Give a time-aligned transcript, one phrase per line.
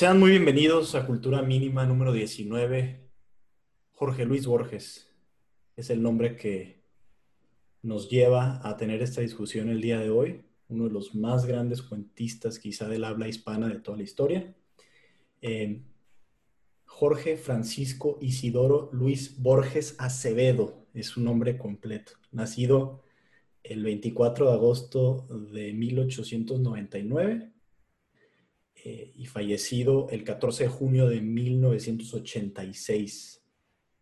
[0.00, 3.06] Sean muy bienvenidos a Cultura Mínima número 19.
[3.92, 5.06] Jorge Luis Borges
[5.76, 6.80] es el nombre que
[7.82, 11.82] nos lleva a tener esta discusión el día de hoy, uno de los más grandes
[11.82, 14.54] cuentistas quizá del habla hispana de toda la historia.
[15.42, 15.82] Eh,
[16.86, 23.02] Jorge Francisco Isidoro Luis Borges Acevedo es su nombre completo, nacido
[23.62, 27.52] el 24 de agosto de 1899
[28.84, 33.42] eh, y fallecido el 14 de junio de 1986.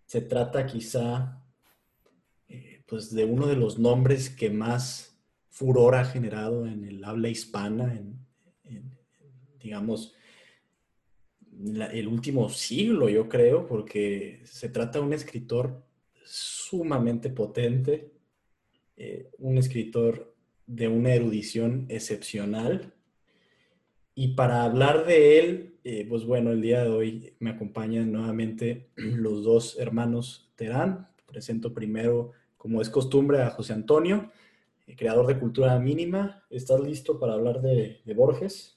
[0.07, 1.43] Se trata quizá
[2.48, 5.17] eh, pues de uno de los nombres que más
[5.51, 8.19] furor ha generado en el habla hispana, en,
[9.61, 10.15] digamos,
[11.93, 15.84] el último siglo, yo creo, porque se trata de un escritor
[16.25, 18.12] sumamente potente,
[18.97, 22.95] eh, un escritor de una erudición excepcional,
[24.20, 28.91] y para hablar de él, eh, pues bueno, el día de hoy me acompañan nuevamente
[28.97, 31.08] los dos hermanos Terán.
[31.25, 34.33] Presento primero, como es costumbre, a José Antonio,
[34.88, 36.42] eh, creador de Cultura Mínima.
[36.50, 38.77] ¿Estás listo para hablar de, Borges?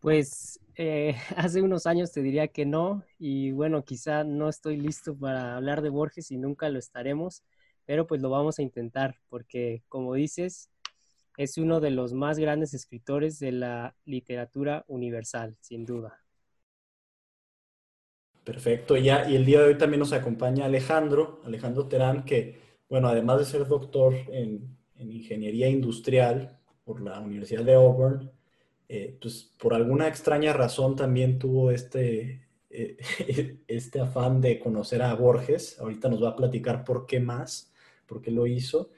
[0.00, 5.16] Pues eh, hace unos años te diría que no, y bueno, quizá no estoy listo
[5.16, 7.42] para hablar de Borges y nunca lo estaremos,
[7.86, 10.69] pero pues lo vamos a intentar, porque como dices,
[11.40, 16.20] es uno de los más grandes escritores de la literatura universal, sin duda.
[18.44, 22.58] Perfecto, ya, y el día de hoy también nos acompaña Alejandro, Alejandro Terán, que,
[22.90, 28.30] bueno, además de ser doctor en, ingeniería industrial por la Universidad de Auburn,
[28.90, 32.98] eh, pues por alguna extraña razón también tuvo este, eh,
[33.66, 35.80] este afán de conocer a Borges.
[35.80, 37.72] Ahorita nos va a platicar por qué más,
[38.06, 38.90] por qué lo hizo.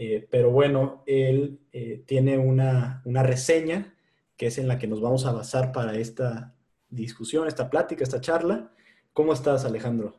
[0.00, 3.96] Eh, pero bueno, él eh, tiene una, reseña
[4.36, 6.54] que es en la que nos vamos a basar para esta
[6.88, 8.70] discusión, esta plática, esta charla.
[9.12, 10.14] ¿Cómo estás, Alejandro?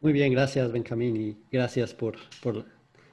[0.00, 2.16] Muy bien, gracias, Benjamín, y gracias por,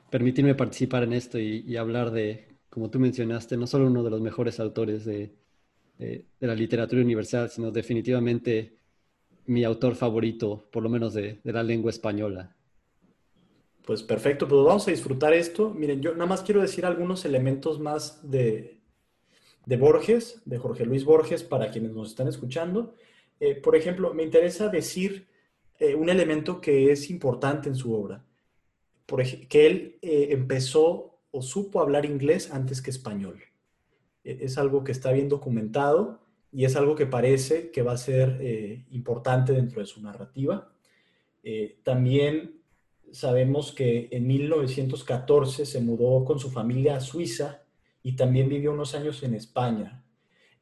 [0.09, 4.21] permitirme participar en esto y, hablar de, como tú mencionaste, no solo uno de los
[4.21, 5.33] mejores autores de,
[6.39, 8.77] la literatura universal, sino definitivamente
[9.47, 12.55] mi autor favorito, por lo menos de la lengua española.
[13.85, 15.69] Pues perfecto, pues vamos a disfrutar esto.
[15.69, 18.79] Miren, yo nada más quiero decir algunos elementos más de,
[19.65, 22.95] Borges, de Jorge Luis Borges, para quienes nos están escuchando.
[23.41, 25.27] Eh, por ejemplo, me interesa decir
[25.79, 28.23] eh, un elemento que es importante en su obra,
[29.05, 33.41] por que él eh, empezó o supo hablar inglés antes que español.
[34.23, 36.21] E, es algo que está bien documentado
[36.53, 38.39] y es algo que parece que va a ser
[38.91, 40.71] importante dentro de su narrativa.
[41.83, 42.62] también
[43.13, 47.63] sabemos que en 1914 se mudó con su familia a Suiza
[48.01, 50.03] y también vivió unos años en España.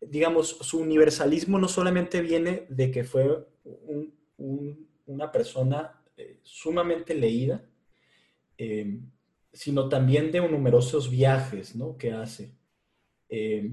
[0.02, 3.48] Digamos, su universalismo no solamente viene de que fue
[5.06, 7.64] una persona eh, sumamente leída,
[8.58, 9.00] eh,
[9.54, 12.54] sino también de numerosos viajes que hace.
[13.30, 13.72] Eh,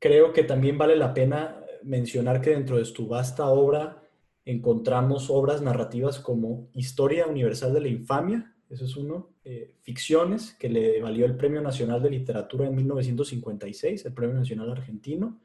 [0.00, 4.02] creo que también vale la pena mencionar que dentro de su vasta obra
[4.48, 10.70] encontramos obras narrativas como Historia Universal de la Infamia, eso es uno, eh, Ficciones, que
[10.70, 15.38] le valió el Premio Nacional de Literatura en 1956, el Premio Nacional Argentino,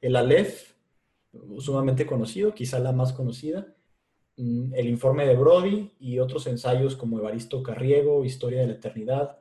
[0.00, 0.74] el Aleph,
[1.58, 3.74] sumamente conocido, quizá la más conocida,
[4.36, 9.38] mm, el informe de Brody y otros ensayos como Evaristo Carriego, Historia de la Eternidad,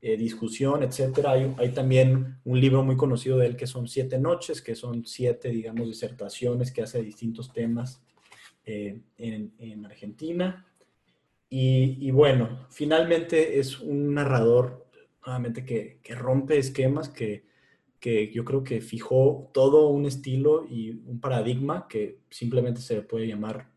[0.00, 1.26] eh, Discusión, etc.
[1.26, 5.04] Hay, hay, también un libro muy conocido de él que son Siete Noches, que son
[5.04, 8.02] siete, digamos, disertaciones que hace distintos temas
[8.66, 10.66] eh, en, Argentina.
[11.48, 14.86] Y, bueno, finalmente es un narrador
[15.24, 17.46] nuevamente que, rompe esquemas, que,
[18.00, 23.28] que, yo creo que fijó todo un estilo y un paradigma que simplemente se puede
[23.28, 23.70] llamar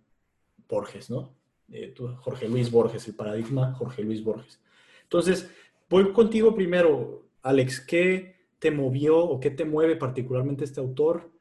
[0.68, 1.36] Borges, ¿no?
[1.72, 4.60] Eh, Jorge Luis Borges, el paradigma Jorge Luis Borges.
[5.04, 5.50] Entonces,
[5.90, 11.32] voy contigo primero, Alex, ¿qué te movió o qué te mueve particularmente este autor?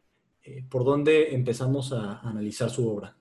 [0.42, 3.17] Eh, ¿Por dónde empezamos a analizar su obra?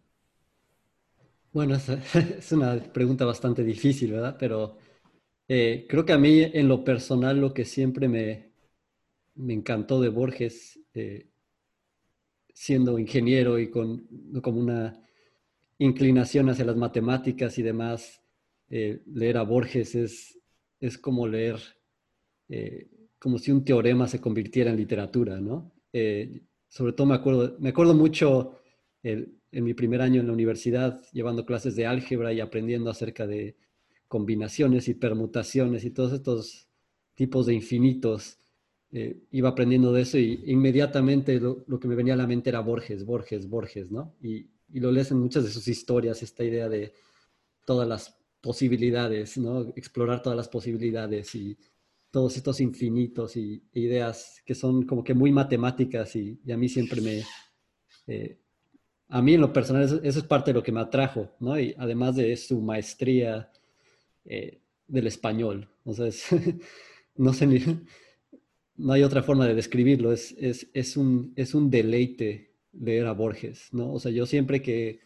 [1.57, 1.75] Bueno,
[2.13, 4.37] es, una pregunta bastante difícil, ¿verdad?
[4.37, 4.77] Pero
[5.47, 8.51] eh, creo que a mí en lo personal lo que siempre me,
[9.51, 11.31] encantó de Borges, eh,
[12.53, 14.07] siendo ingeniero y con
[14.43, 15.01] como una
[15.79, 18.21] inclinación hacia las matemáticas y demás,
[18.69, 20.39] eh, leer a Borges es,
[20.79, 21.59] es como leer,
[23.17, 25.73] como si un teorema se convirtiera en literatura, ¿no?
[26.67, 28.59] sobre todo me acuerdo, me acuerdo mucho
[29.57, 33.55] en mi primer año en la universidad, llevando clases de álgebra y aprendiendo acerca de
[34.07, 36.67] combinaciones y permutaciones y todos estos
[37.15, 38.37] tipos de infinitos.
[38.91, 42.59] Eh, iba aprendiendo de eso y inmediatamente lo, que me venía a la mente era
[42.59, 44.13] Borges, Borges, Borges, ¿no?
[44.21, 44.45] Y,
[44.79, 46.93] lo lees en muchas de sus historias, esta idea de
[47.65, 49.61] todas las posibilidades, ¿no?
[49.75, 51.57] Explorar todas las posibilidades y
[52.11, 57.01] todos estos infinitos y ideas que son como que muy matemáticas y, a mí siempre
[57.01, 57.23] me...
[58.05, 58.37] Eh,
[59.09, 61.59] a mí en lo personal eso, es parte de lo que me atrajo, ¿no?
[61.59, 63.51] Y además de su maestría
[64.25, 66.09] eh, del español, sea,
[67.15, 67.59] no sé ni
[68.77, 73.69] no hay otra forma de describirlo, es, es, un, es un deleite leer a Borges,
[73.71, 73.91] ¿no?
[73.91, 74.99] O sea, yo siempre que,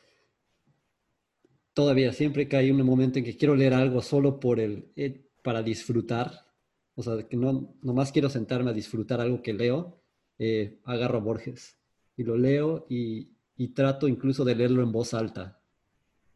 [1.74, 5.26] todavía, siempre que hay un momento en que quiero leer algo solo por el, eh,
[5.42, 6.48] para disfrutar,
[6.96, 10.02] o sea, que no, nomás quiero sentarme a disfrutar algo que leo,
[10.38, 11.78] eh, agarro a Borges
[12.18, 13.30] y lo leo y,
[13.62, 15.60] y trato incluso de leerlo en voz alta,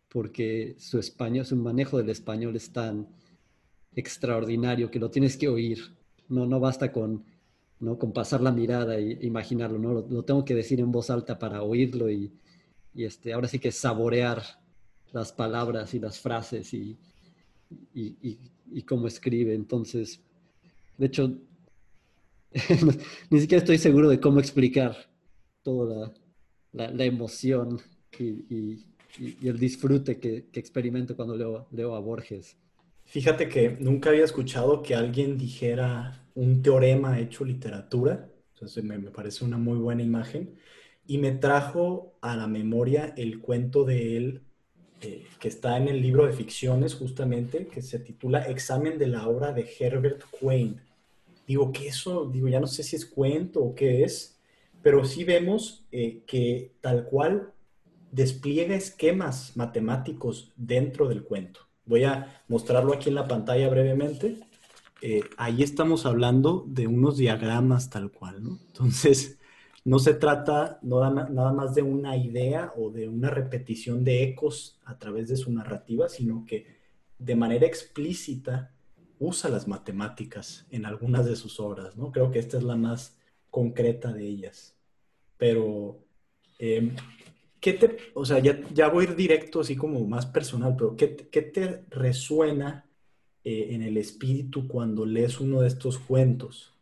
[0.09, 3.07] porque su español, su manejo del español es tan
[3.95, 5.79] extraordinario que lo tienes que oír
[6.29, 7.25] no, no basta con,
[7.79, 7.97] ¿no?
[7.97, 10.05] con pasar la mirada e imaginarlo, ¿no?
[10.07, 12.31] Lo, tengo que decir en voz alta para oírlo y,
[12.93, 14.43] este, ahora sí que saborear
[15.11, 16.95] las palabras y las frases y,
[17.91, 19.55] y, cómo escribe.
[19.55, 20.21] Entonces,
[20.95, 21.33] de hecho,
[23.31, 24.95] ni siquiera estoy seguro de cómo explicar
[25.63, 26.13] toda la,
[26.77, 27.79] emoción
[28.19, 28.85] y,
[29.47, 32.57] el disfrute que, que experimento cuando leo, leo a Borges.
[33.05, 38.29] Fíjate que nunca había escuchado que alguien dijera un teorema hecho literatura.
[38.53, 40.55] Entonces me, parece una muy buena imagen.
[41.07, 44.41] Y me trajo a la memoria el cuento de él
[45.01, 49.27] eh, que está en el libro de ficciones justamente, que se titula Examen de la
[49.27, 50.81] obra de Herbert Quain.
[51.47, 52.25] Digo, que eso?
[52.25, 54.34] Digo, ya no sé si es cuento o qué es,
[54.85, 57.51] pero sí vemos eh, que tal cual
[58.11, 61.61] despliega esquemas matemáticos dentro del cuento.
[61.87, 64.41] Voy a mostrarlo aquí en la pantalla brevemente.
[65.01, 68.59] Eh, ahí estamos hablando de unos diagramas tal cual, ¿no?
[68.67, 69.39] Entonces,
[69.83, 74.99] no se trata nada más de una idea o de una repetición de ecos a
[74.99, 76.77] través de su narrativa, sino que
[77.17, 78.75] de manera explícita
[79.17, 82.11] usa las matemáticas en algunas de sus obras, ¿no?
[82.11, 83.17] Creo que esta es la más
[83.49, 84.74] concreta de ellas.
[85.37, 85.99] Pero
[86.59, 86.91] eh,
[87.59, 91.07] ¿qué te, o sea, ya, voy a ir directo así como más personal, pero ¿qué,
[91.07, 92.85] te resuena
[93.43, 96.73] eh, en el espíritu cuando lees uno de estos cuentos?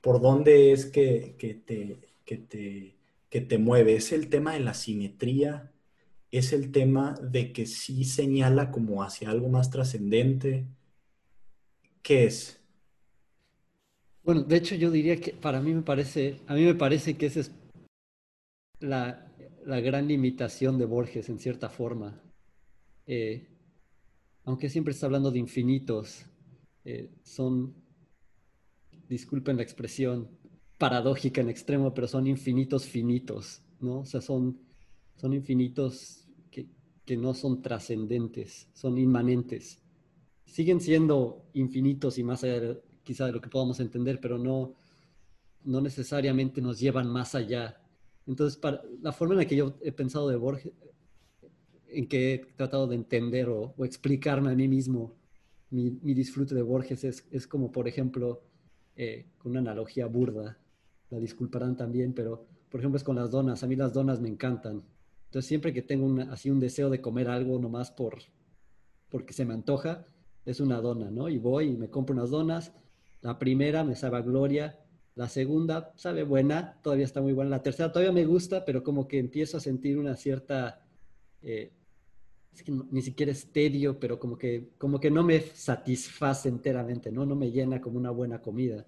[0.00, 2.94] ¿Por dónde es que, te, te,
[3.30, 3.96] que te mueve?
[3.96, 5.72] ¿Es el tema de la simetría?
[6.30, 10.66] ¿Es el tema de que sí señala como hacia algo más trascendente?
[12.02, 12.60] ¿Qué es?
[14.24, 17.26] Bueno, de hecho yo diría que para mí me parece, a mí me parece que
[17.26, 17.50] esa es
[18.80, 19.32] la,
[19.64, 22.20] la gran limitación de Borges en cierta forma.
[23.06, 23.46] Eh,
[24.44, 26.24] aunque siempre está hablando de infinitos,
[26.84, 27.74] eh, son,
[29.08, 30.28] disculpen la expresión,
[30.78, 34.00] paradójica en extremo, pero son infinitos finitos, ¿no?
[34.00, 34.58] O sea, son,
[35.16, 36.68] son infinitos que,
[37.04, 39.82] que no son trascendentes, son inmanentes.
[40.46, 44.76] Siguen siendo infinitos y más allá quizá de lo que podamos entender, pero no,
[45.64, 47.82] no necesariamente nos llevan más allá
[48.28, 50.72] entonces, para, la forma en la que yo he pensado de Borges,
[51.88, 55.16] en que he tratado de entender o, explicarme a mí mismo
[55.70, 58.42] mi, disfrute de Borges es, es como, por ejemplo,
[58.96, 60.58] eh, con una analogía burda,
[61.10, 63.62] la disculparán también, pero por ejemplo es con las donas.
[63.62, 64.84] A mí las donas me encantan.
[65.26, 68.18] Entonces, siempre que tengo así un deseo de comer algo nomás por,
[69.08, 70.06] porque se me antoja,
[70.44, 71.28] es una dona, ¿no?
[71.28, 72.72] Y voy y me compro unas donas.
[73.20, 74.78] La primera me sabe gloria,
[75.18, 77.50] la segunda sabe buena, todavía está muy buena.
[77.50, 80.86] La tercera todavía me gusta, pero como que empiezo a sentir una cierta,
[81.42, 81.72] eh,
[82.54, 87.10] es que ni siquiera es tedio, pero como que, como que no me satisface enteramente,
[87.10, 87.26] ¿no?
[87.26, 88.86] No me llena como una buena comida.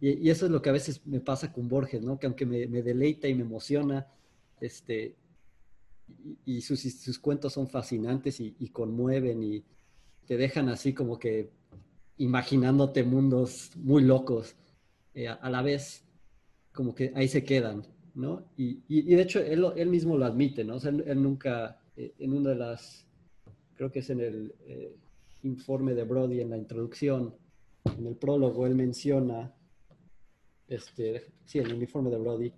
[0.00, 2.18] Y, eso es lo que a veces me pasa con Borges, ¿no?
[2.18, 4.06] Que aunque me, deleita y me emociona,
[4.58, 5.14] este,
[6.46, 9.62] y, sus, cuentos son fascinantes y, y conmueven y
[10.26, 11.50] te dejan así como que
[12.16, 14.56] imaginándote mundos muy locos
[15.16, 16.04] eh, a la vez
[16.74, 18.50] como que ahí se quedan, ¿no?
[18.58, 20.74] Y, y, de hecho él, él, mismo lo admite, ¿no?
[20.74, 23.06] O sea, él, nunca, eh, en una de las,
[23.76, 24.94] creo que es en el eh,
[25.42, 27.34] informe de Brody, en la introducción,
[27.96, 29.54] en el prólogo, él menciona
[30.68, 32.52] este, sí, el uniforme de Brody,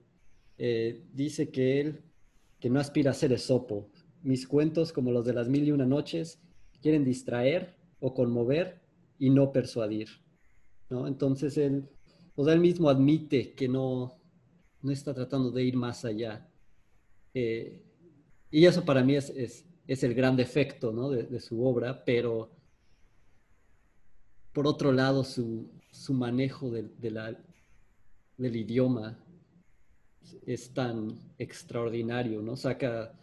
[1.15, 2.01] dice que él,
[2.59, 3.89] que no aspira a ser esopo.
[4.25, 6.41] Mis cuentos, como los de las mil y una noches,
[6.83, 8.81] quieren distraer o conmover
[9.17, 10.09] y no persuadir.
[10.91, 11.07] ¿no?
[11.07, 11.89] Entonces él,
[12.39, 14.17] pues él mismo admite que no,
[14.83, 16.49] no está tratando de ir más allá.
[17.35, 17.83] Eh,
[18.49, 22.49] y eso para mí es, es, el gran defecto de, su obra, pero
[24.53, 27.35] por otro lado su, su manejo del
[28.39, 29.19] idioma
[30.47, 32.55] es tan extraordinario, ¿no?
[32.55, 33.19] Saca...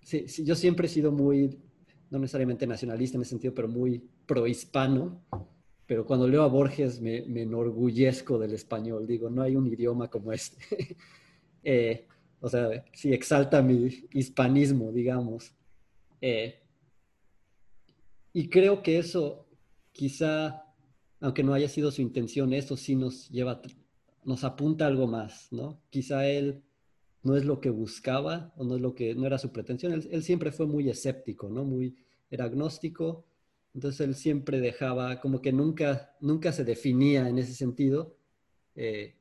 [0.00, 1.60] Sí, yo siempre he sido muy,
[2.08, 5.20] no necesariamente nacionalista en ese sentido, pero muy prohispano,
[5.92, 10.08] pero cuando leo a Borges me, me, enorgullezco del español, digo, no hay un idioma
[10.08, 10.96] como este.
[11.62, 12.06] eh,
[12.40, 15.52] o sea, sí, exalta mi hispanismo, digamos.
[16.22, 16.62] Eh,
[18.32, 19.46] y creo que eso
[19.92, 20.64] quizá,
[21.20, 23.60] aunque no haya sido su intención, eso sí nos lleva
[24.24, 25.78] nos apunta algo más, ¿no?
[25.90, 26.62] Quizá él
[27.22, 29.92] no es lo que buscaba o no es lo que no era su pretensión.
[29.92, 31.66] Él, él, siempre fue muy escéptico, ¿no?
[31.66, 31.98] Muy
[32.30, 33.26] era agnóstico.
[33.74, 38.16] Entonces él siempre dejaba, como que nunca, nunca se definía en ese sentido.
[38.74, 39.14] Eh,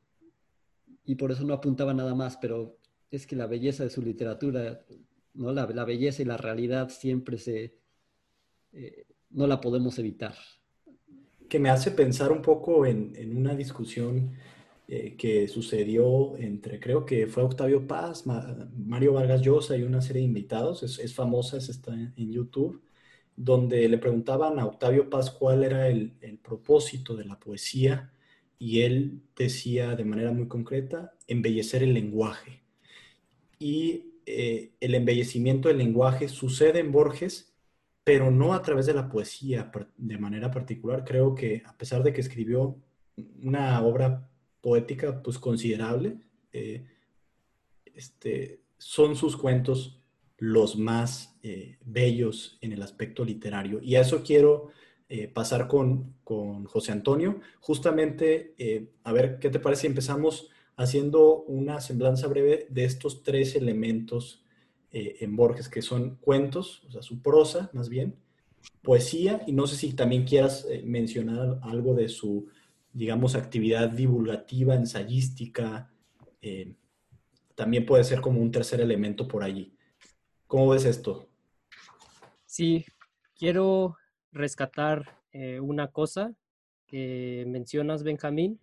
[1.05, 2.77] y por eso no apuntaba nada más, pero
[3.10, 4.86] es que la belleza de su literatura,
[5.34, 5.51] ¿no?
[5.51, 7.75] La, belleza y la realidad siempre se,
[8.74, 10.36] eh, no la podemos evitar.
[11.50, 14.31] Que me hace pensar un poco en, una discusión
[14.88, 20.01] eh, que sucedió entre, creo que fue Octavio Paz, Ma Mario Vargas Llosa y una
[20.01, 22.81] serie de invitados, es, es famosa, es está en, YouTube,
[23.35, 28.11] donde le preguntaban a Octavio Paz cuál era el, el, propósito de la poesía
[28.59, 32.61] y él decía de manera muy concreta, embellecer el lenguaje.
[33.57, 37.53] Y eh, el embellecimiento del lenguaje sucede en Borges,
[38.03, 41.03] pero no a través de la poesía de manera particular.
[41.03, 42.77] Creo que a pesar de que escribió
[43.41, 44.29] una obra
[44.61, 46.17] poética pues considerable.
[46.53, 46.85] Eh,
[47.93, 50.00] este, son sus cuentos
[50.41, 53.79] los más eh, bellos en el aspecto literario.
[53.79, 54.69] Y a eso quiero
[55.07, 57.41] eh, pasar con, con, José Antonio.
[57.60, 63.55] Justamente, eh, a ver, ¿qué te parece empezamos haciendo una semblanza breve de estos tres
[63.55, 64.43] elementos
[64.93, 68.15] en Borges, que son cuentos, o sea, su prosa más bien,
[68.81, 72.48] poesía, y no sé si también quieras mencionar algo de su
[72.91, 75.89] digamos, actividad divulgativa, ensayística,
[77.55, 79.71] también puede ser como un tercer elemento por allí.
[80.51, 81.29] ¿Cómo ves esto?
[82.46, 82.86] Sí,
[83.38, 83.96] quiero
[84.34, 86.36] rescatar eh, una cosa
[86.88, 88.60] que mencionas, Benjamín,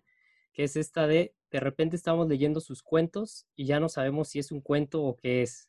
[0.53, 4.37] que es esta de, de repente estamos leyendo sus cuentos y ya no sabemos si
[4.37, 5.67] es un cuento o qué es.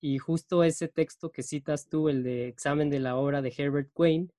[0.00, 3.90] Y justo ese texto que citas tú, el de examen de la obra de Herbert
[3.92, 4.32] Quain,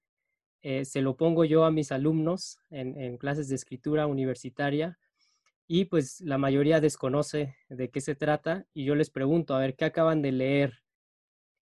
[0.63, 4.97] eh, se lo pongo yo a mis alumnos en, en, clases de escritura universitaria
[5.67, 9.75] y pues la mayoría desconoce de qué se trata y yo les pregunto, a ver,
[9.75, 10.84] ¿qué acaban de leer?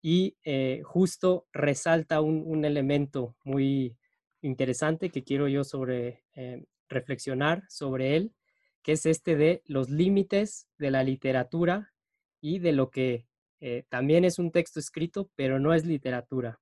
[0.07, 3.97] Y eh, justo resalta un, un, elemento muy
[4.43, 8.35] interesante que quiero yo sobre eh, reflexionar sobre él,
[8.83, 11.95] que es este de los límites de la literatura
[12.43, 13.27] y de lo que
[13.61, 16.61] eh, también es un texto escrito, pero no es literatura.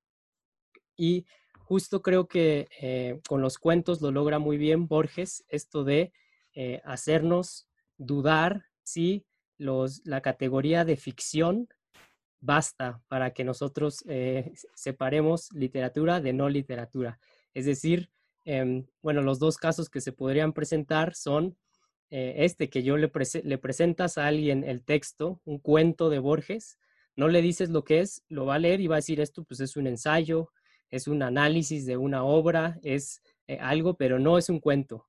[0.97, 1.27] Y
[1.59, 6.13] justo creo que con los cuentos lo logra muy bien Borges, esto de
[6.85, 9.27] hacernos dudar si
[9.59, 11.67] los, la categoría de ficción
[12.43, 17.19] basta para que nosotros eh, separemos literatura de no literatura.
[17.55, 18.11] Es decir,
[18.45, 21.57] eh, bueno, los dos casos que se podrían presentar son
[22.15, 23.11] este, que yo le,
[23.45, 26.79] le presentas a alguien el texto, un cuento de Borges,
[27.17, 29.45] no le dices lo que es, lo va a leer y va a decir esto,
[29.45, 30.51] pues es un ensayo,
[30.91, 35.09] es un análisis de una obra, es eh, algo, pero no es un cuento.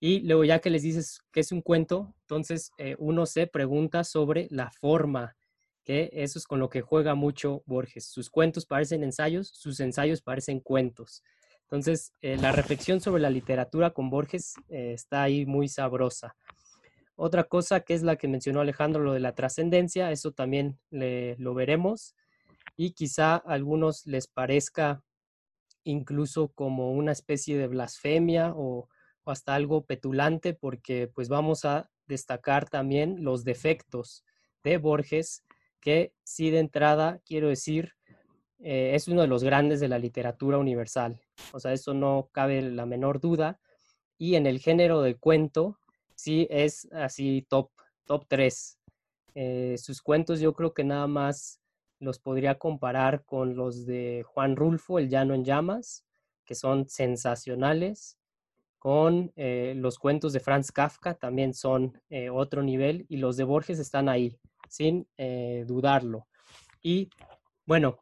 [0.00, 4.04] Y luego ya que les dices que es un cuento, entonces eh, uno se pregunta
[4.04, 5.36] sobre la forma,
[5.84, 8.06] que eso es con lo que juega mucho Borges.
[8.06, 11.22] Sus cuentos parecen ensayos, sus ensayos parecen cuentos.
[11.64, 16.36] Entonces, eh, la reflexión sobre la literatura con Borges eh, está ahí muy sabrosa.
[17.16, 21.36] Otra cosa que es la que mencionó Alejandro, lo de la trascendencia, eso también le,
[21.38, 22.14] lo veremos
[22.76, 25.02] y quizá a algunos les parezca
[25.84, 28.88] incluso como una especie de blasfemia o,
[29.24, 34.24] o, hasta algo petulante, porque pues vamos a destacar también los defectos
[34.64, 35.43] de Borges,
[35.84, 37.92] que sí de entrada quiero decir,
[38.58, 41.20] eh, es uno de los grandes de la literatura universal.
[41.52, 43.60] O sea, eso no cabe la menor duda.
[44.16, 45.78] Y en el género de cuento,
[46.14, 47.70] sí es así top,
[48.06, 48.78] top 3.
[49.34, 51.60] Eh, sus cuentos yo creo que nada más
[52.00, 56.06] los podría comparar con los de Juan Rulfo, El Llano en Llamas,
[56.46, 58.16] que son sensacionales,
[58.78, 61.98] con los cuentos de Franz Kafka, también son
[62.32, 65.06] otro nivel, y los de Borges están ahí, sin
[65.66, 66.26] dudarlo.
[66.82, 67.08] Y
[67.66, 67.98] bueno,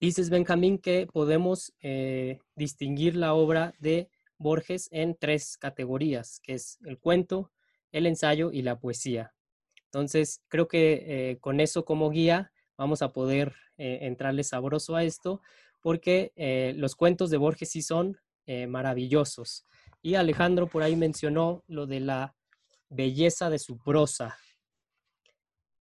[0.00, 1.72] dices Benjamín que podemos
[2.56, 7.50] distinguir la obra de Borges en tres categorías, que es el cuento,
[7.92, 9.34] el ensayo y la poesía.
[9.86, 15.02] Entonces, creo que eh, con eso como guía vamos a poder eh, entrarle sabroso a
[15.02, 15.40] esto,
[15.80, 18.18] porque eh, los cuentos de Borges sí son
[18.66, 19.66] maravillosos.
[20.00, 22.34] Y Alejandro por ahí mencionó lo de la
[22.88, 24.38] belleza de su prosa.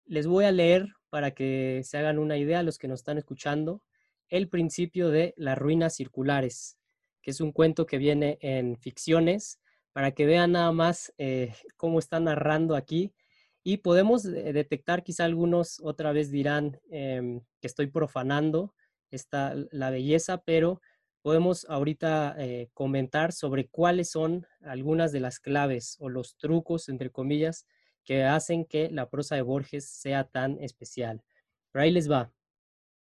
[0.05, 3.81] Les voy a leer para que se hagan una idea los que nos están escuchando
[4.29, 6.77] el principio de las ruinas circulares
[7.25, 9.59] que es un cuento que viene en ficciones,
[9.93, 13.15] para que vean nada más eh, cómo está narrando aquí.
[13.63, 18.75] Y podemos detectar, quizá algunos otra vez dirán em, que estoy profanando
[19.09, 20.81] esta, la belleza, pero
[21.23, 27.09] podemos ahorita eh, comentar sobre cuáles son algunas de las claves o los trucos, entre
[27.09, 27.65] comillas,
[28.05, 31.23] que hacen que la prosa de Borges sea tan especial.
[31.71, 32.31] Pero ahí les va.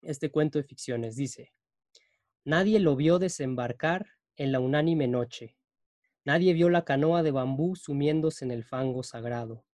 [0.00, 1.52] Este cuento de ficciones dice,
[2.44, 4.06] Nadie lo vio desembarcar
[4.36, 5.56] en la unánime noche.
[6.24, 9.64] Nadie vio la canoa de bambú sumiéndose en el fango sagrado.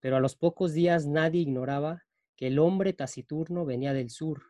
[0.00, 2.04] Pero a los pocos días nadie ignoraba
[2.36, 4.42] que el hombre taciturno venía del sur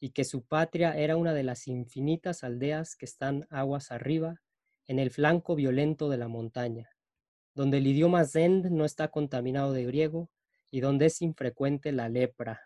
[0.00, 4.40] y que su patria era una de las infinitas aldeas que están aguas arriba,
[4.86, 6.88] en el flanco violento de la montaña,
[7.58, 10.30] donde el idioma zend no está contaminado de griego
[10.70, 12.62] y donde es infrecuente la lepra.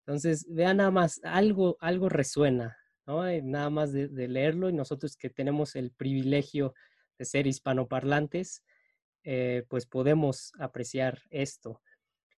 [0.00, 2.76] Entonces, vean nada más, algo, algo resuena,
[3.06, 6.74] Nada más de, leerlo y nosotros que tenemos el privilegio
[7.16, 8.62] de ser hispanoparlantes,
[9.24, 11.80] eh, pues podemos apreciar esto.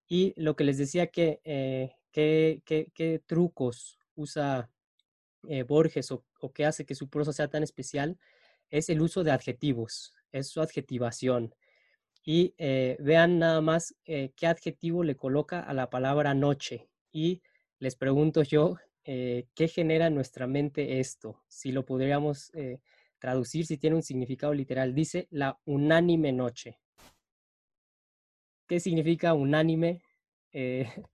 [0.06, 4.70] Y lo que les decía que, eh, qué trucos usa
[5.48, 8.20] eh, Borges o, o qué hace que su prosa sea tan especial,
[8.68, 11.54] es el uso de adjetivos, es su adjetivación.
[12.22, 16.88] Y vean nada más qué adjetivo le coloca a la palabra noche.
[17.12, 17.42] Y
[17.78, 22.80] les pregunto yo, eh, qué genera en nuestra mente esto, si lo podríamos eh,
[23.18, 24.94] traducir, si tiene un significado literal.
[24.94, 26.78] Dice la unánime noche.
[28.68, 30.02] ¿Qué significa unánime?
[30.52, 30.86] Eh,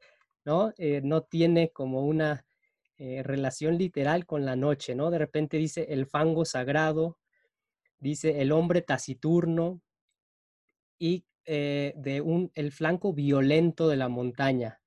[0.45, 0.73] ¿no?
[1.03, 2.45] no tiene como una
[2.99, 5.11] relación literal con la noche, ¿no?
[5.11, 7.19] De repente dice el fango sagrado,
[7.99, 9.81] dice el hombre taciturno
[10.99, 14.81] y de un, el flanco violento de la montaña.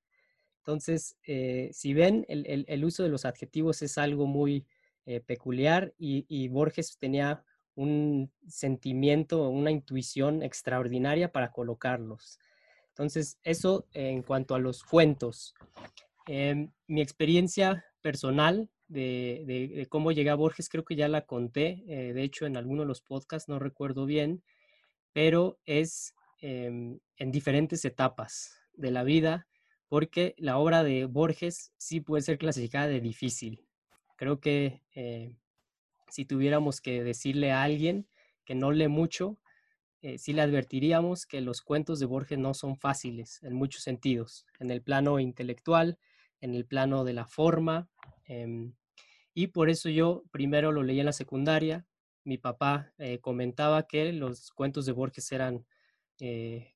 [0.60, 4.66] Entonces, eh, si ven, el, uso de los adjetivos es algo muy
[5.06, 7.42] eh, peculiar y, Borges tenía
[7.74, 12.38] un sentimiento, una intuición extraordinaria para colocarlos.
[12.90, 15.54] Entonces, eso en cuanto a los cuentos.
[16.26, 22.12] Em, mi experiencia personal de, cómo llegué a Borges creo que ya la conté, eh,
[22.12, 24.42] de hecho en alguno de los podcasts, no recuerdo bien,
[25.12, 29.46] pero es em, en diferentes etapas de la vida
[29.88, 33.66] porque la obra de Borges sí puede ser clasificada de difícil.
[34.16, 35.36] Creo que eh,
[36.08, 38.06] si tuviéramos que decirle a alguien
[38.44, 39.40] que no lee mucho,
[40.02, 44.46] eh, sí le advertiríamos que los cuentos de Borges no son fáciles en muchos sentidos,
[44.60, 45.98] en el plano intelectual,
[46.40, 47.88] en el plano de la forma.
[48.24, 48.74] Em,
[49.40, 51.86] y por eso yo primero lo leí en la secundaria.
[52.24, 55.66] Mi papá eh, comentaba que los cuentos de Borges eran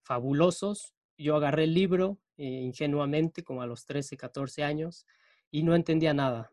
[0.03, 0.95] fabulosos.
[1.19, 5.07] Yo agarré el libro, eh, ingenuamente, como a los 13, 14 años,
[5.51, 6.51] y no entendía nada.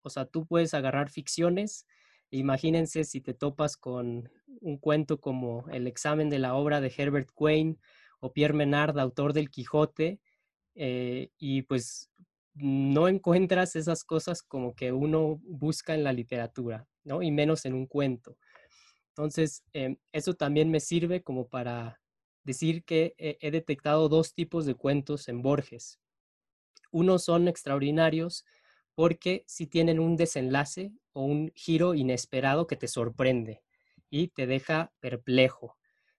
[0.00, 1.86] O sea, tú puedes agarrar ficciones,
[2.30, 7.28] imagínense si te topas con un cuento como El examen de la obra de Herbert
[7.34, 7.78] Quain
[8.20, 10.18] o Pierre Menard, autor del Quijote,
[10.74, 12.10] eh, y pues
[12.56, 17.22] no encuentras esas cosas como que uno busca en la literatura, ¿no?
[17.22, 18.36] Y menos en un cuento.
[19.10, 22.00] Entonces, em, eso también me sirve como para
[22.44, 25.98] decir que he detectado dos tipos de cuentos en Borges.
[26.92, 28.44] Unos son extraordinarios
[28.94, 33.62] porque si tienen un desenlace o un giro inesperado que te sorprende
[34.08, 35.76] y te deja perplejo.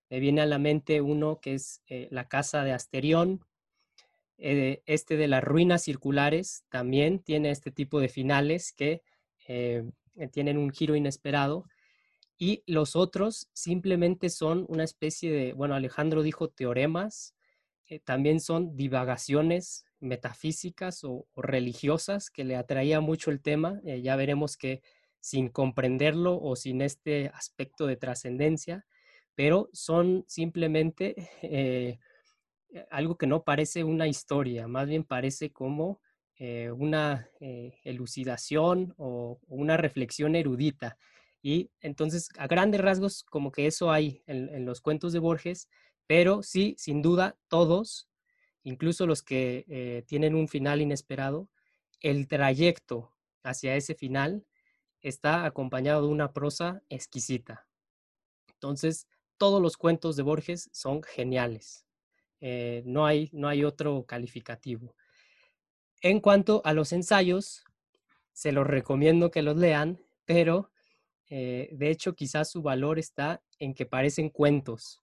[0.10, 3.46] Me viene a la mente uno que es eh, La casa de Asterión.
[4.40, 9.02] Eh, este de las ruinas circulares también tiene este tipo de finales que
[9.48, 9.84] eh,
[10.32, 11.66] tienen un giro inesperado
[12.38, 17.36] y los otros simplemente son una especie de, bueno, Alejandro dijo teoremas,
[17.88, 23.82] eh, también son divagaciones metafísicas o, religiosas que le atraía mucho el tema.
[23.84, 24.84] Ya veremos que
[25.20, 28.86] sin comprenderlo o sin este aspecto de trascendencia,
[29.34, 31.16] pero son simplemente
[32.92, 36.02] algo que no parece una historia, más bien parece como
[36.40, 37.32] una
[37.84, 41.00] elucidación o una reflexión erudita
[41.42, 45.68] Y entonces, a grandes rasgos, como que eso hay en, los cuentos de Borges,
[46.06, 48.08] pero sí, sin duda, todos,
[48.64, 51.50] incluso los que eh, tienen un final inesperado,
[52.02, 54.46] el trayecto hacia ese final
[55.02, 57.68] está acompañado de una prosa exquisita.
[58.54, 61.87] Entonces, todos los cuentos de Borges son geniales.
[62.40, 64.96] Eh, no, hay, no hay otro calificativo.
[66.02, 67.64] En cuanto a los ensayos,
[68.32, 70.72] se los recomiendo que los lean, pero
[71.30, 75.02] eh, de hecho quizás su valor está en que parecen cuentos.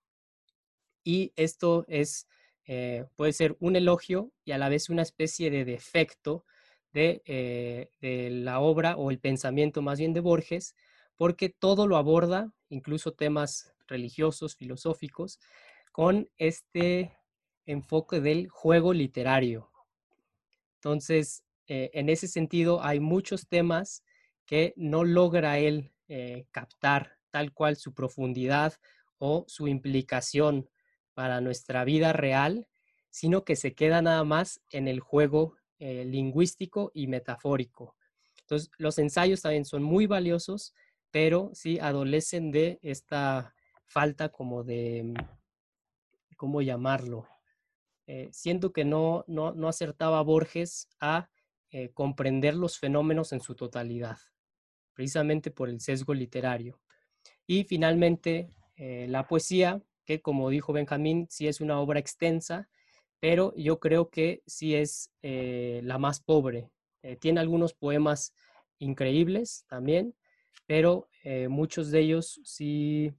[1.02, 2.28] Y esto es,
[2.66, 6.44] eh, puede ser un elogio y a la vez una especie de defecto
[6.92, 10.76] de, de la obra o el pensamiento más bien de Borges,
[11.16, 15.40] porque todo lo aborda, incluso temas religiosos, filosóficos,
[15.90, 17.12] con este
[17.66, 19.70] enfoque del juego literario.
[20.76, 24.04] Entonces, eh, en ese sentido, hay muchos temas
[24.44, 28.74] que no logra él eh, captar tal cual su profundidad
[29.18, 30.68] o su implicación
[31.14, 32.68] para nuestra vida real,
[33.08, 37.96] sino que se queda nada más en el juego eh, lingüístico y metafórico.
[38.40, 40.74] Entonces, los ensayos también son muy valiosos,
[41.10, 43.54] pero sí adolecen de esta
[43.86, 45.14] falta como de,
[46.36, 47.26] ¿cómo llamarlo?
[48.06, 51.30] Eh, siento que no, no, acertaba Borges a
[51.70, 54.18] eh, comprender los fenómenos en su totalidad,
[54.92, 56.80] precisamente por el sesgo literario.
[57.46, 62.68] Y finalmente, eh, la poesía, que como dijo Benjamín, sí es una obra extensa,
[63.20, 66.68] pero yo creo que sí es la más pobre.
[67.20, 68.34] tiene algunos poemas
[68.78, 70.14] increíbles también,
[70.66, 71.08] pero
[71.48, 73.14] muchos de ellos sí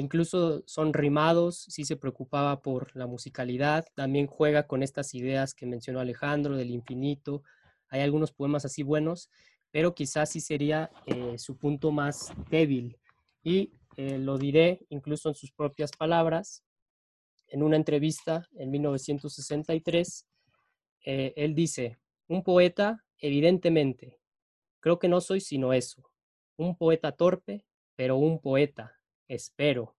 [0.00, 5.66] incluso son rimados, sí se preocupaba por la musicalidad, también juega con estas ideas que
[5.66, 7.42] mencionó Alejandro del infinito,
[7.88, 9.30] hay algunos poemas así buenos,
[9.70, 12.98] pero quizás sí sería eh, su punto más débil.
[13.42, 16.64] Y eh, lo diré incluso en sus propias palabras,
[17.48, 20.26] en una entrevista en 1963,
[21.04, 24.20] eh, él dice, un poeta, evidentemente,
[24.80, 26.10] creo que no soy sino eso,
[26.56, 27.64] un poeta torpe,
[27.96, 28.97] pero un poeta,
[29.28, 29.94] espero.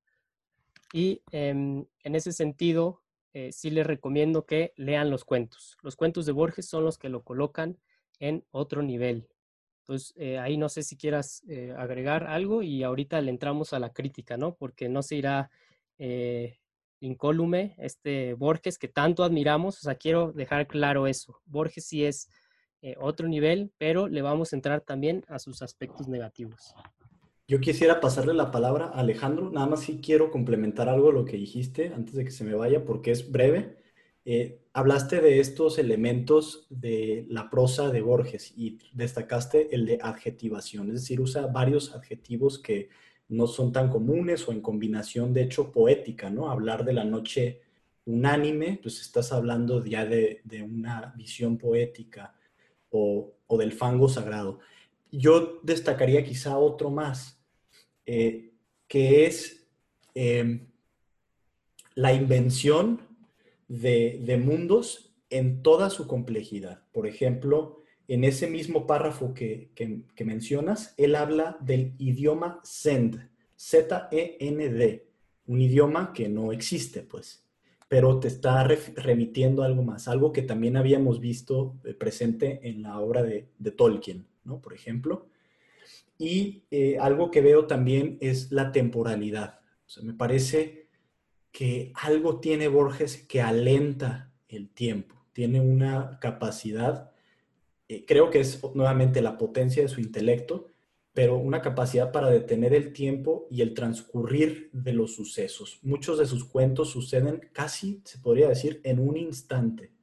[0.92, 5.78] Y em, en ese sentido, eh, sí les recomiendo que lean los cuentos.
[5.84, 7.78] Los cuentos de Borges son los que lo colocan
[8.20, 9.30] en otro nivel.
[9.82, 13.80] Entonces, eh, ahí no sé si quieras eh, agregar algo y ahorita le entramos a
[13.80, 14.56] la crítica, ¿no?
[14.56, 15.52] Porque no se irá
[17.02, 19.80] incólume este Borges que tanto admiramos.
[19.80, 21.42] O sea, quiero dejar claro eso.
[21.46, 22.30] Borges sí es
[23.00, 26.74] otro nivel, pero le vamos a entrar también a sus aspectos negativos.
[27.50, 31.36] Yo quisiera pasarle la palabra a Alejandro, nada más si quiero complementar algo lo que
[31.36, 33.80] dijiste antes de que se me vaya, porque es breve.
[34.24, 40.90] Eh, hablaste de estos elementos de la prosa de Borges y destacaste el de adjetivación,
[40.90, 42.90] es decir, usa varios adjetivos que
[43.30, 46.52] no son tan comunes o en combinación, de hecho, poética, ¿no?
[46.52, 47.62] Hablar de la noche
[48.06, 52.36] unánime, pues estás hablando ya de, una visión poética
[52.92, 54.60] o, o del fango sagrado.
[55.12, 57.39] Yo destacaría quizá otro más,
[58.12, 58.54] eh,
[58.88, 59.68] que es
[60.16, 60.66] em,
[61.94, 63.02] la invención
[63.68, 66.82] de, mundos en toda su complejidad.
[66.92, 69.70] Por ejemplo, en ese mismo párrafo que,
[70.26, 75.08] mencionas, él habla del idioma Zend, Z-E-N-D,
[75.46, 77.46] un idioma que no existe, pues,
[77.88, 83.00] pero te está remitiendo algo más, algo que también habíamos visto eh, presente en la
[83.00, 84.60] obra de, de Tolkien, ¿no?
[84.60, 85.28] Por ejemplo,
[86.20, 89.62] y eh, algo que veo también es la temporalidad.
[90.04, 90.90] me parece
[91.52, 97.12] que algo tiene Borges que alenta el tiempo, tiene una capacidad,
[97.88, 100.68] eh, creo que es nuevamente la potencia de su intelecto,
[101.14, 105.80] pero una capacidad para detener el tiempo y el transcurrir de los sucesos.
[105.82, 109.94] Muchos de sus cuentos suceden casi, se podría decir, en un instante.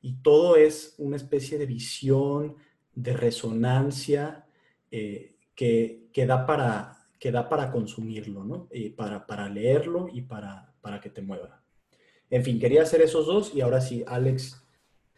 [0.00, 2.56] Y todo es una especie de visión,
[2.94, 4.46] de resonancia,
[4.90, 8.68] eh, que, da para, que da para consumirlo, ¿no?
[8.96, 11.62] para, para leerlo y para, para que te mueva.
[12.30, 14.64] En fin, quería hacer esos dos y ahora sí, Alex,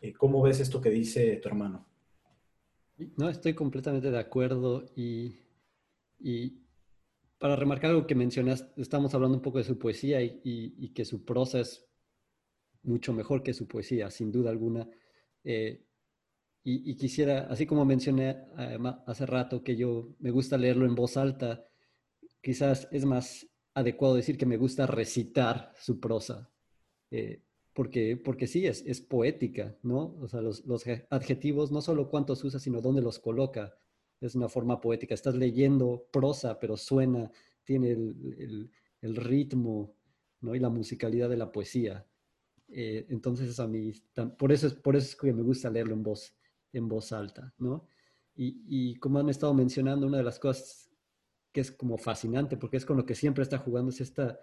[0.01, 1.87] eh, ¿cómo ves esto que dice tu hermano?
[3.17, 5.37] No, estoy completamente de acuerdo y,
[6.19, 6.63] y
[7.39, 11.05] para remarcar algo que mencionas, estamos hablando un poco de su poesía y, y, que
[11.05, 11.87] su prosa es
[12.83, 14.89] mucho mejor que su poesía, sin duda alguna.
[15.45, 15.85] Eh,
[16.65, 18.45] y, quisiera, así como mencioné
[19.07, 21.67] hace rato que yo me gusta leerlo en voz alta,
[22.41, 26.51] quizás es más adecuado decir que me gusta recitar su prosa,
[27.11, 30.17] eh, porque, porque sí, es, es poética, ¿no?
[30.21, 33.75] O sea, los, los, adjetivos, no solo cuántos usa, sino dónde los coloca,
[34.21, 35.15] es una forma poética.
[35.15, 37.31] Estás leyendo prosa, pero suena,
[37.65, 38.71] tiene el,
[39.17, 39.97] ritmo
[40.41, 40.55] ¿no?
[40.55, 42.07] y la musicalidad de la poesía.
[42.69, 43.93] Eh, entonces a mí,
[44.39, 46.35] por eso, es, por eso es que me gusta leerlo en voz,
[46.73, 47.87] en voz alta, ¿no?
[48.35, 50.91] Y, y, como han estado mencionando, una de las cosas
[51.53, 54.41] que es como fascinante, porque es con lo que siempre está jugando, es esta,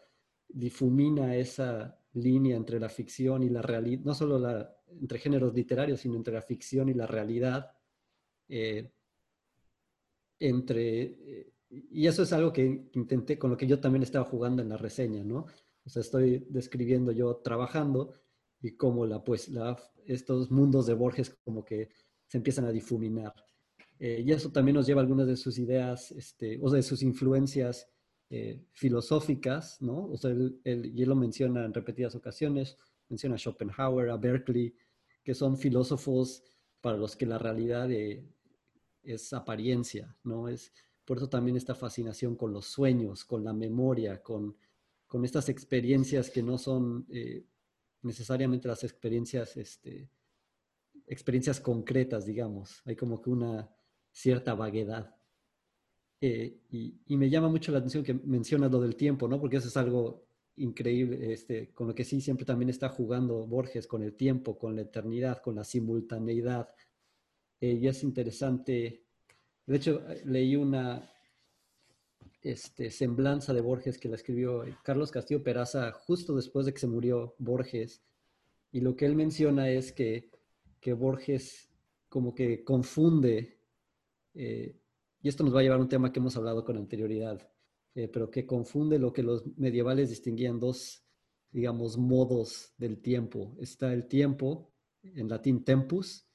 [0.50, 6.02] difumina esa línea entre la ficción y la realidad, no solo la, entre géneros literarios,
[6.02, 7.72] sino entre la ficción y la realidad.
[8.48, 8.92] Eh,
[10.40, 14.62] entre, eh, y eso es algo que intenté, con lo que yo también estaba jugando
[14.62, 15.46] en la reseña, ¿no?
[15.86, 18.14] O sea, estoy describiendo yo trabajando
[18.62, 21.90] y cómo la, pues, la, estos mundos de Borges como que
[22.30, 23.34] se empiezan a difuminar.
[24.00, 27.04] Eh, y eso también nos lleva a algunas de sus ideas, este, o de sus
[27.04, 27.90] influencias
[28.30, 30.06] eh, filosóficas, ¿no?
[30.06, 32.78] O sea, él, y él lo menciona en repetidas ocasiones,
[33.10, 34.74] menciona a Schopenhauer, a Berkeley,
[35.24, 36.44] que son filósofos
[36.82, 38.24] para los que la realidad eh,
[39.04, 40.48] es apariencia, ¿no?
[40.48, 40.72] Es,
[41.06, 44.56] por eso también esta fascinación con los sueños, con la memoria, con,
[45.08, 47.44] con estas experiencias que no son eh,
[48.04, 50.08] necesariamente las experiencias, este,
[51.10, 52.82] experiencias concretas, digamos.
[52.86, 53.70] Hay como que una
[54.12, 55.16] cierta vaguedad.
[56.22, 59.40] Eh, y, me llama mucho la atención que mencionas lo del tiempo, ¿no?
[59.40, 63.88] Porque eso es algo increíble, este, con lo que sí siempre también está jugando Borges,
[63.88, 66.70] con el tiempo, con la eternidad, con la simultaneidad.
[67.60, 69.04] Eh, y es interesante.
[69.66, 71.10] De hecho, leí una
[72.42, 76.88] este, semblanza de Borges que la escribió Carlos Castillo Peraza justo después de que se
[76.88, 78.04] murió Borges.
[78.72, 80.30] Y lo que él menciona es que,
[80.80, 81.70] que Borges
[82.10, 83.60] como que confunde,
[84.34, 84.76] eh,
[85.22, 87.52] y esto nos va a llevar a un tema que hemos hablado con anterioridad,
[87.94, 91.04] eh, pero que confunde lo que los medievales distinguían dos,
[91.52, 93.56] digamos, modos del tiempo.
[93.60, 94.72] Está el tiempo,
[95.04, 96.28] en latín tempus,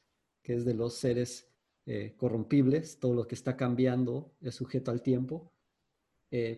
[0.43, 1.51] que es de los seres
[1.87, 5.51] eh, corrompibles, todo lo que está cambiando es sujeto al tiempo,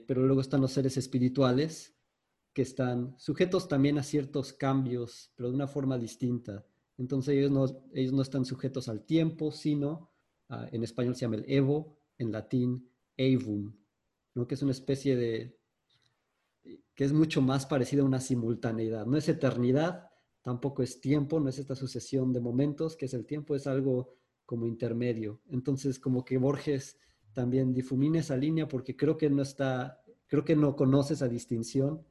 [0.07, 1.94] pero luego están los seres espirituales,
[2.55, 6.64] que están sujetos también a ciertos cambios, pero de una forma distinta.
[6.98, 10.11] Entonces ellos no, ellos no están sujetos al tiempo, sino,
[10.48, 13.74] ah, en español se llama el evo, en latín evum,
[14.35, 14.46] ¿no?
[14.46, 15.59] que es una especie de,
[16.94, 19.06] que es mucho más parecida a una simultaneidad.
[19.06, 20.09] No es eternidad,
[20.42, 24.14] tampoco es tiempo, no es esta sucesión de momentos, que es el tiempo, es algo
[24.44, 25.40] como intermedio.
[25.48, 26.98] Entonces, como que Borges
[27.32, 32.02] también difumina esa línea porque creo que no está, creo que no conoce esa distinción.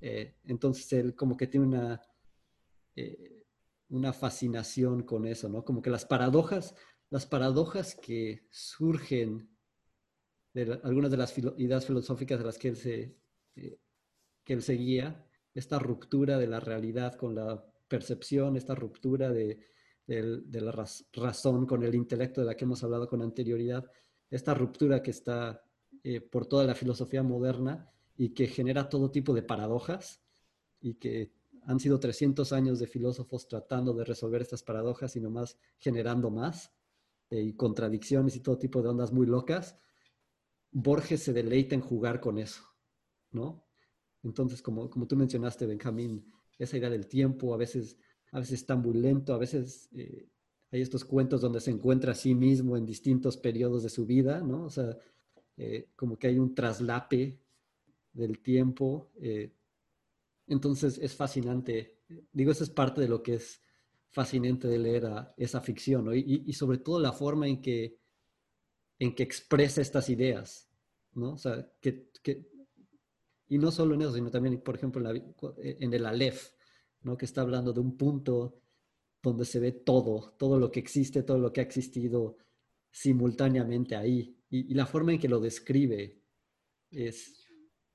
[0.00, 2.00] Eh, entonces, él como que tiene una,
[2.94, 3.35] eh,
[3.88, 5.64] una fascinación con eso, ¿no?
[5.64, 6.74] Como que las paradojas,
[7.10, 9.48] las paradojas que surgen
[10.52, 13.16] de algunas de las ideas filosóficas de las que él, se,
[13.56, 13.78] eh,
[14.44, 19.66] que él seguía, esta ruptura de la realidad con la percepción, esta ruptura de,
[20.06, 23.90] la razón con el intelecto de la que hemos hablado con anterioridad,
[24.30, 25.62] esta ruptura que está
[26.04, 30.22] eh, por toda la filosofía moderna y que genera todo tipo de paradojas
[30.80, 31.32] y que
[31.66, 36.72] han sido 300 años de filósofos tratando de resolver estas paradojas y nomás generando más
[37.28, 39.76] eh, y contradicciones y todo tipo de ondas muy locas,
[40.70, 42.62] Borges se deleita en jugar con eso,
[43.32, 43.64] ¿no?
[44.22, 47.98] Entonces, como, como tú mencionaste, Benjamín, esa idea del tiempo a veces,
[48.30, 50.28] a veces está muy lento, a veces eh,
[50.70, 54.40] hay estos cuentos donde se encuentra a sí mismo en distintos periodos de su vida,
[54.40, 54.64] ¿no?
[54.64, 54.96] O sea,
[55.56, 57.40] eh, como que hay un traslape
[58.12, 59.10] del tiempo.
[60.46, 62.00] Entonces, es fascinante.
[62.32, 63.60] Digo, eso es parte de lo que es
[64.10, 67.98] fascinante de leer esa ficción, y, sobre todo la forma en que,
[68.98, 70.70] en que expresa estas ideas,
[71.12, 71.32] ¿no?
[71.32, 72.10] O sea, que,
[73.48, 75.02] y no solo en eso, sino también, por ejemplo,
[75.58, 76.50] en, el Aleph,
[77.02, 77.16] ¿no?
[77.16, 78.58] Que está hablando de un punto
[79.22, 82.38] donde se ve todo, todo lo que existe, todo lo que ha existido
[82.90, 84.36] simultáneamente ahí.
[84.48, 86.22] Y, la forma en que lo describe
[86.90, 87.45] es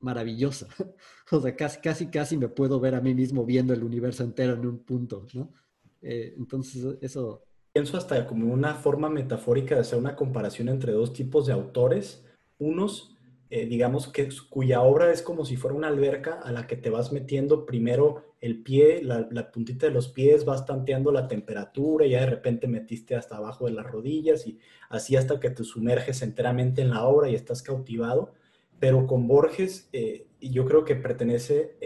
[0.02, 0.68] maravillosa.
[1.32, 4.54] o sea, casi, casi, casi me puedo ver a mí mismo viendo el universo entero
[4.54, 5.54] en un punto, ¿no?
[6.02, 7.44] Eh, entonces, eso...
[7.74, 12.26] Pienso hasta como una forma metafórica de hacer una comparación entre dos tipos de autores.
[12.60, 13.16] Unos,
[13.50, 16.90] eh, digamos, que cuya obra es como si fuera una alberca a la que te
[16.90, 22.06] vas metiendo primero el pie, la, la, puntita de los pies, vas tanteando la temperatura
[22.06, 24.60] y ya de repente metiste hasta abajo de las rodillas y
[24.90, 28.34] así hasta que te sumerges enteramente en la obra y estás cautivado.
[28.82, 31.78] Pero con Borges, eh, yo creo que pertenece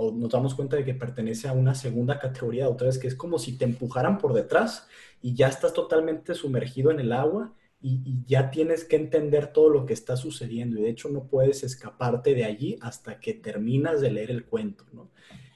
[0.00, 3.16] o nos damos cuenta de que pertenece a una segunda categoría de autores, que es
[3.16, 4.86] como si te empujaran por detrás
[5.20, 9.86] y ya estás totalmente sumergido en el agua y, ya tienes que entender todo lo
[9.86, 14.12] que está sucediendo y de hecho no puedes escaparte de allí hasta que terminas de
[14.12, 15.10] leer el cuento, ¿no?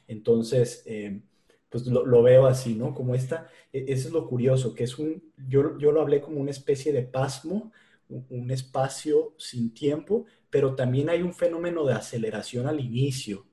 [0.09, 1.23] Entonces, eh,
[1.69, 2.95] pues lo, veo así, ¿no?
[2.95, 6.41] Como esta, e, eso es lo curioso, que es un, yo, yo lo hablé como
[6.41, 7.71] una especie de pasmo,
[8.09, 13.47] un espacio sin tiempo, pero también hay un fenómeno de aceleración al inicio,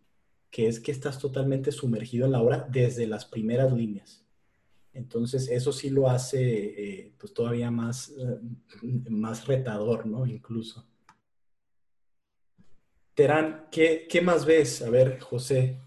[0.52, 4.26] que es que estás totalmente sumergido en la obra desde las primeras líneas.
[4.92, 8.40] Entonces, eso sí lo hace eh, pues todavía más, eh,
[9.10, 10.26] más retador, ¿no?
[10.26, 10.86] Incluso.
[13.14, 14.82] Terán, ¿qué, ¿qué, más ves?
[14.82, 15.80] A ver, José.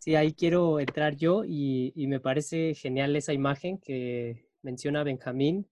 [0.00, 5.68] Sí, ahí quiero entrar yo y, y me parece genial esa imagen que menciona Benjamín,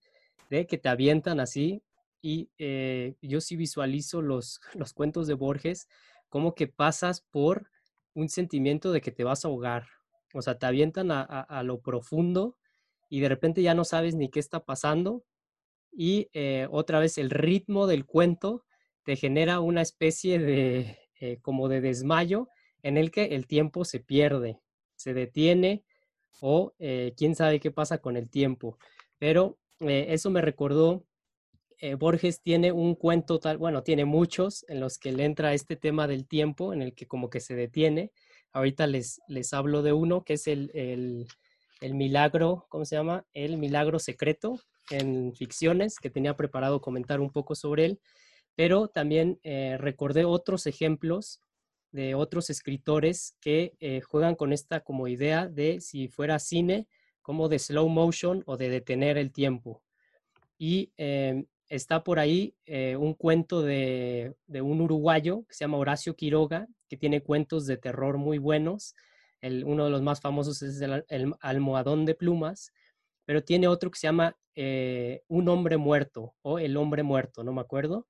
[0.48, 1.82] de que te avientan así.
[2.20, 5.88] Y eh, yo sí visualizo los, los cuentos de Borges
[6.28, 7.70] como que pasas por
[8.14, 9.86] un sentimiento de que te vas a ahogar.
[10.34, 12.58] O sea, te avientan a, a, lo profundo
[13.08, 15.24] y de repente ya no sabes ni qué está pasando.
[15.90, 18.64] Y eh, otra vez el ritmo del cuento
[19.04, 22.48] te genera una especie de eh, como de desmayo
[22.82, 24.60] en el que el tiempo se pierde,
[24.96, 25.84] se detiene
[26.40, 26.74] o
[27.16, 28.78] quién sabe qué pasa con el tiempo.
[29.18, 31.04] Pero eso me recordó
[31.80, 35.76] eh, Borges tiene un cuento tal, bueno, tiene muchos en los que le entra este
[35.76, 38.12] tema del tiempo, en el que como que se detiene.
[38.52, 43.26] Ahorita les, les hablo de uno que es el, el, milagro, ¿cómo se llama?
[43.32, 44.58] El milagro secreto
[44.90, 48.00] en ficciones, que tenía preparado comentar un poco sobre él,
[48.56, 51.40] pero también eh, recordé otros ejemplos
[51.92, 56.88] de otros escritores que eh, juegan con esta como idea de si fuera cine,
[57.22, 59.82] como de slow motion o de detener el tiempo.
[60.58, 66.16] Y em, está por ahí eh, un cuento de, un uruguayo que se llama Horacio
[66.16, 68.94] Quiroga, que tiene cuentos de terror muy buenos.
[69.42, 72.72] Uno de los más famosos es el, Almohadón de Plumas,
[73.24, 77.52] pero tiene otro que se llama eh, Un hombre muerto o El hombre muerto, no
[77.52, 78.06] me acuerdo,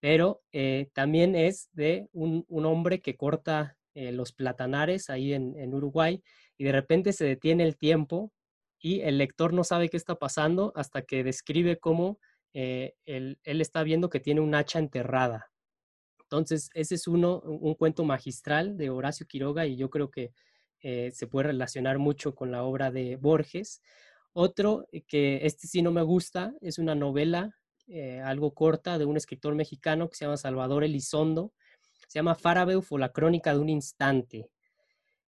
[0.00, 6.22] pero eh, también es de un, hombre que corta los platanares ahí en, en Uruguay
[6.56, 8.32] y de repente se detiene el tiempo
[8.78, 12.20] y el lector no sabe qué está pasando hasta que describe cómo
[12.54, 15.50] eh, él, está viendo que tiene un hacha enterrada.
[16.22, 20.32] Entonces, ese es uno, un cuento magistral de Horacio Quiroga y yo creo que
[20.80, 23.82] eh, se puede relacionar mucho con la obra de Borges.
[24.32, 27.54] Otro eh, que este sí no me gusta es una novela
[28.22, 31.54] algo corta de un escritor mexicano que se llama Salvador Elizondo.
[32.06, 34.50] Se llama Farabeuf o la crónica de un instante.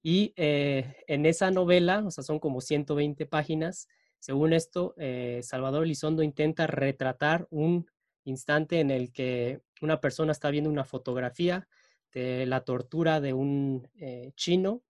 [0.04, 3.88] Y en esa novela, o sea, son como 120 páginas,
[4.24, 7.92] según esto, eh, Salvador Elizondo intenta retratar un
[8.24, 11.68] instante en el que una persona está viendo una fotografía
[12.14, 14.82] de la tortura de un eh, chino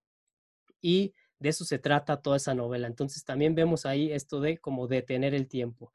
[0.80, 2.86] y de eso se trata toda esa novela.
[2.86, 5.92] Entonces también vemos ahí esto de como detener el tiempo.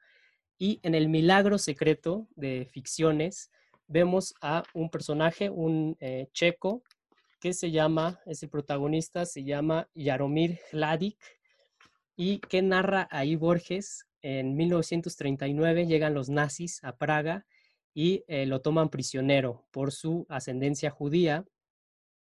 [0.57, 3.51] Y en el milagro secreto de ficciones
[3.87, 6.83] vemos a un personaje, un eh, checo,
[7.39, 11.38] que se llama, es el protagonista, se llama Jaromir Hladik,
[12.21, 14.05] ¿Y qué narra ahí Borges?
[14.21, 17.45] En 1939 llegan los nazis a Praga
[17.93, 21.45] y eh, lo toman prisionero por su ascendencia judía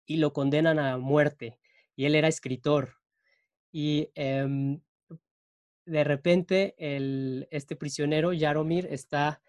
[0.05, 1.59] y lo condenan a muerte.
[1.95, 2.97] Y él era escritor.
[3.71, 4.81] Y em,
[5.85, 6.75] de repente
[7.49, 9.41] este prisionero, Jaromir, está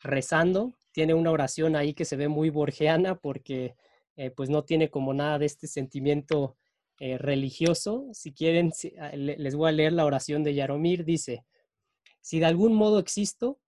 [0.00, 3.74] rezando, tiene una oración ahí que se ve muy borgiana porque
[4.16, 6.57] eh, pues no tiene como nada de este sentimiento
[6.98, 11.44] eh, religioso, si quieren, ah, les voy a leer la oración de Yaromir, dice,
[12.20, 13.60] si de algún modo existo,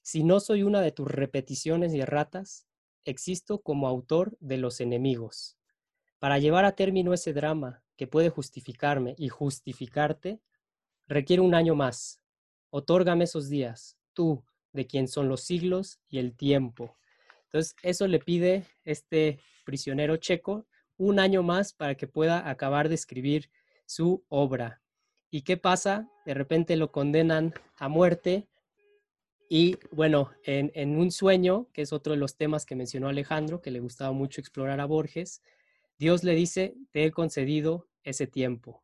[0.00, 2.66] si no soy una de tus repeticiones y erratas,
[3.04, 5.56] existo como autor de los enemigos.
[6.18, 10.40] Para llevar a término ese drama que puede justificarme y justificarte,
[11.08, 12.20] requiere un año más.
[12.70, 16.96] Otórgame esos días, tú, de quien son los siglos y el tiempo.
[17.44, 20.66] Entonces, eso le pide este prisionero checo
[21.02, 23.50] un año más para que pueda acabar de escribir
[23.86, 24.80] su obra.
[25.30, 26.08] ¿Y qué pasa?
[26.24, 28.48] De repente lo condenan a muerte
[29.48, 33.72] y bueno, en, un sueño, que es otro de los temas que mencionó Alejandro, que
[33.72, 35.42] le gustaba mucho explorar a Borges,
[35.98, 38.82] Dios le dice, te he concedido ese tiempo.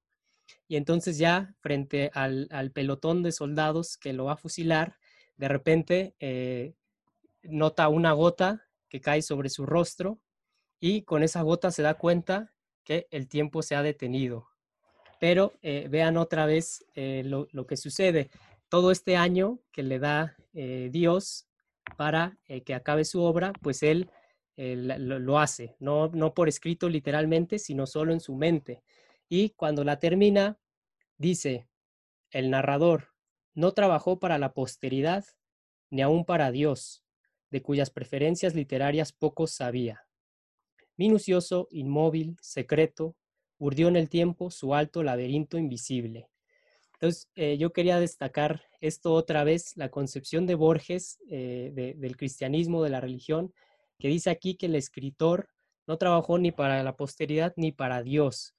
[0.67, 4.97] Y entonces ya frente al, pelotón de soldados que lo va a fusilar,
[5.37, 6.75] de repente eh,
[7.45, 10.21] nota una gota que cae sobre su rostro
[10.81, 12.53] y con esa gota se da cuenta
[12.85, 14.49] que el tiempo se ha detenido.
[15.21, 18.31] Pero eh, vean otra vez eh, lo, que sucede.
[18.69, 21.49] Todo este año que le da eh, Dios
[21.97, 24.11] para que acabe su obra, pues él
[24.57, 28.83] lo, hace, no, no por escrito literalmente, sino solo en su mente.
[29.29, 30.59] Y cuando la termina,
[31.17, 31.67] dice,
[32.31, 33.15] el narrador
[33.55, 35.25] no trabajó para la posteridad,
[35.91, 37.03] ni aún para Dios,
[37.51, 40.08] de cuyas preferencias literarias pocos sabía
[40.99, 43.17] minucioso, inmóvil, secreto,
[43.59, 46.29] urdió en el tiempo su alto laberinto invisible.
[46.95, 52.83] Entonces, eh, yo quería destacar esto otra vez, la concepción de Borges eh, del cristianismo,
[52.83, 53.55] de la religión,
[53.99, 55.49] que dice aquí que el escritor
[55.87, 58.55] no trabajó ni para la posteridad ni para Dios.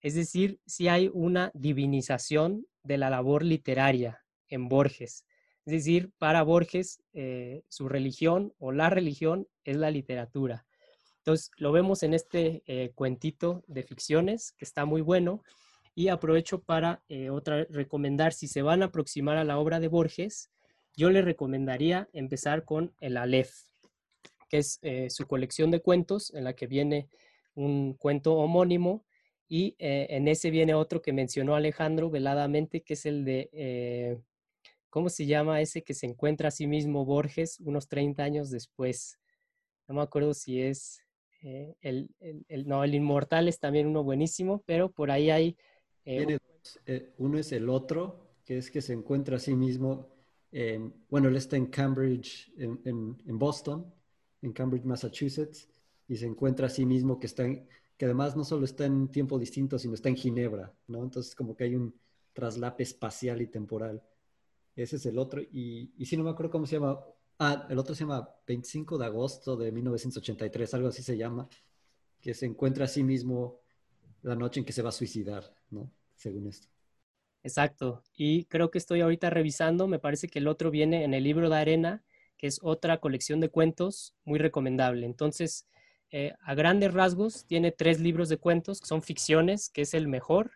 [0.00, 5.24] Es decir, si hay una divinización de la labor literaria en Borges.
[5.64, 10.67] Es decir, para Borges, eh, su religión o la religión es la literatura.
[11.28, 12.62] Entonces, lo vemos en este
[12.94, 15.42] cuentito de ficciones, que está muy bueno,
[15.94, 19.88] y aprovecho para eh, otra recomendar, si se van a aproximar a la obra de
[19.88, 20.48] Borges,
[20.96, 23.52] yo le recomendaría empezar con el Aleph,
[24.48, 27.10] que es eh, su colección de cuentos en la que viene
[27.54, 29.04] un cuento homónimo
[29.48, 34.18] y eh, en ese viene otro que mencionó Alejandro veladamente, que es el de,
[34.88, 39.18] ¿cómo se llama ese que se encuentra a sí mismo Borges unos 30 años después?
[39.88, 41.02] No me acuerdo si es
[41.40, 45.56] el, el, no, el Inmortal es también uno buenísimo, pero por ahí hay
[46.04, 46.38] eh,
[46.86, 50.08] eh, uno es el otro, que es que se encuentra a sí mismo,
[51.10, 53.92] bueno, él está en Cambridge, en, Boston,
[54.40, 55.68] en Cambridge, Massachusetts,
[56.08, 57.44] y se encuentra a sí mismo que está
[57.98, 61.02] que además no solo está en tiempo distinto, sino está en Ginebra, ¿no?
[61.02, 61.92] Entonces como que hay un
[62.32, 64.00] traslape espacial y temporal.
[64.76, 67.00] Ese es el otro, y, y si no me acuerdo cómo se llama,
[67.38, 71.48] ah, el otro se llama 25 de agosto de 1983, algo así se llama,
[72.20, 73.60] que se encuentra a sí mismo
[74.22, 75.90] la noche en que se va a suicidar, ¿no?
[76.18, 76.68] según esto.
[77.42, 78.02] Exacto.
[78.16, 81.48] Y creo que estoy ahorita revisando, me parece que el otro viene en el libro
[81.48, 82.02] de arena,
[82.36, 85.06] que es otra colección de cuentos muy recomendable.
[85.06, 85.66] Entonces,
[86.10, 90.08] eh, a grandes rasgos, tiene tres libros de cuentos, que son ficciones, que es el
[90.08, 90.52] mejor,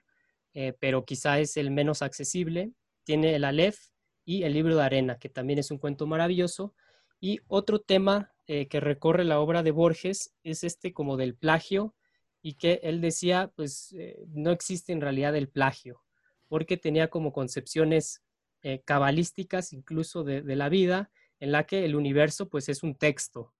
[0.55, 2.72] eh, pero quizá es el menos accesible.
[3.05, 3.78] Tiene el Aleph
[4.25, 6.75] y el libro de arena, que también es un cuento maravilloso.
[7.20, 11.95] Y otro tema eh, que recorre la obra de Borges es este como del plagio
[12.43, 16.03] y que él decía, pues eh, no existe en realidad el plagio,
[16.49, 18.23] porque tenía como concepciones
[18.62, 23.55] eh, cabalísticas incluso de, la vida, en la que el universo pues es un texto.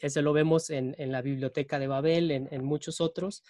[0.00, 3.42] Eso lo vemos en, la biblioteca de Babel, en, muchos otros,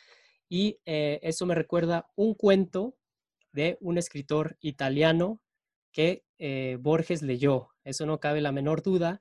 [0.48, 2.96] y eso me recuerda un cuento
[3.52, 5.42] de un escritor italiano
[5.92, 6.24] que
[6.80, 9.20] Borges leyó, eso no cabe la menor duda,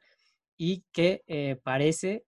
[0.62, 2.26] y que eh, parece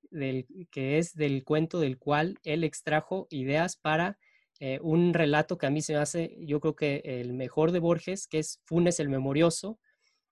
[0.71, 4.17] que es del cuento del cual él extrajo ideas para
[4.61, 7.79] eh, un relato que a mí se me hace, yo creo que el mejor de
[7.79, 9.79] Borges, que es Funes el Memorioso,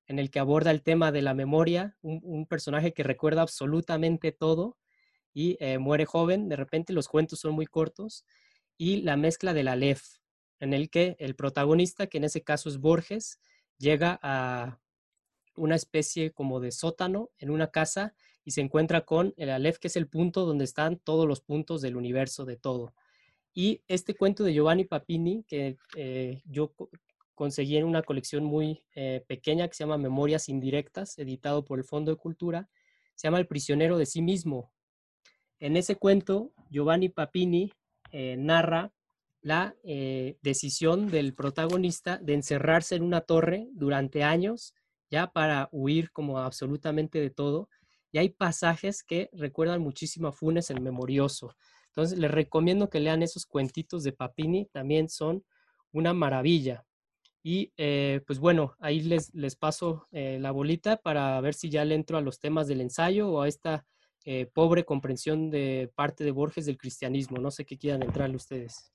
[0.08, 4.78] en el que aborda el tema de la memoria, un, personaje que recuerda absolutamente todo
[5.34, 8.24] y eh, muere joven, de repente los cuentos son muy cortos,
[8.78, 10.04] y la mezcla del Aleph,
[10.62, 13.42] en el que el protagonista, que en ese caso es Borges,
[13.80, 14.80] llega a,
[15.60, 18.14] una especie como de sótano en una casa
[18.46, 21.82] y se encuentra con el Aleph, que es el punto donde están todos los puntos
[21.82, 22.94] del universo de todo.
[23.54, 26.74] Y este cuento de Giovanni Papini, que eh, yo
[27.36, 31.86] conseguí en una colección muy eh, pequeña que se llama Memorias Indirectas, editado por el
[31.86, 32.70] Fondo de Cultura,
[33.16, 34.72] se llama El prisionero de sí mismo.
[35.60, 37.74] En ese cuento, Giovanni Papini
[38.12, 38.94] eh, narra
[39.42, 44.74] la decisión del protagonista de encerrarse en una torre durante años
[45.10, 47.70] ya para huir como absolutamente de todo.
[48.12, 51.56] Y hay pasajes que recuerdan muchísimo a Funes el Memorioso.
[51.88, 55.44] Entonces, les recomiendo que lean esos cuentitos de Papini, también son
[55.92, 56.86] una maravilla.
[57.44, 61.86] Y eh, pues bueno, ahí les, les paso eh, la bolita para ver si ya
[61.86, 63.86] le entro a los temas del ensayo o a esta
[64.26, 67.38] eh, pobre comprensión de parte de Borges del cristianismo.
[67.38, 68.92] No sé qué quieran entrarle ustedes.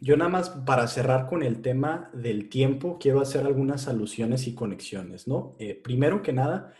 [0.00, 4.54] Yo nada más para cerrar con el tema del tiempo, quiero hacer algunas alusiones y
[4.54, 5.56] conexiones, ¿no?
[5.58, 6.72] Eh, primero que nada,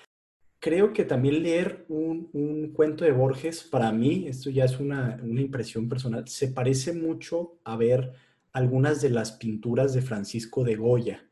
[0.60, 5.88] creo que también leer un, cuento de Borges, para mí, esto ya es una, impresión
[5.88, 8.12] personal, se parece mucho a ver
[8.52, 11.24] algunas de las pinturas de Francisco de Goya.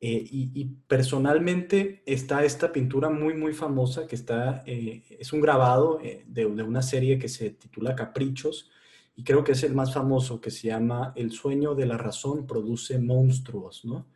[0.00, 5.98] Eh, y, personalmente está esta pintura muy, muy famosa que está, eh, es un grabado
[6.02, 8.70] de, de, una serie que se titula Caprichos,
[9.16, 12.46] y creo que es el más famoso, que se llama El sueño de la razón
[12.46, 14.06] produce monstruos, ¿no?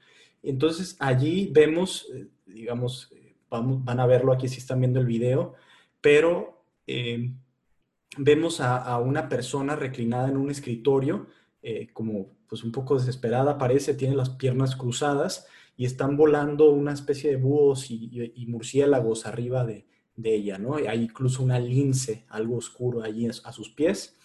[0.43, 5.55] Entonces allí vemos, eh, digamos, eh, van a verlo aquí si están viendo el video,
[6.01, 7.33] pero eh,
[8.17, 11.27] vemos a, una persona reclinada en un escritorio,
[11.93, 15.47] como pues un poco desesperada parece, tiene las piernas cruzadas
[15.77, 19.87] y están volando una especie de búhos y, murciélagos arriba de,
[20.23, 20.77] ella, ¿no?
[20.77, 24.17] Hay incluso una lince, algo oscuro allí a sus pies.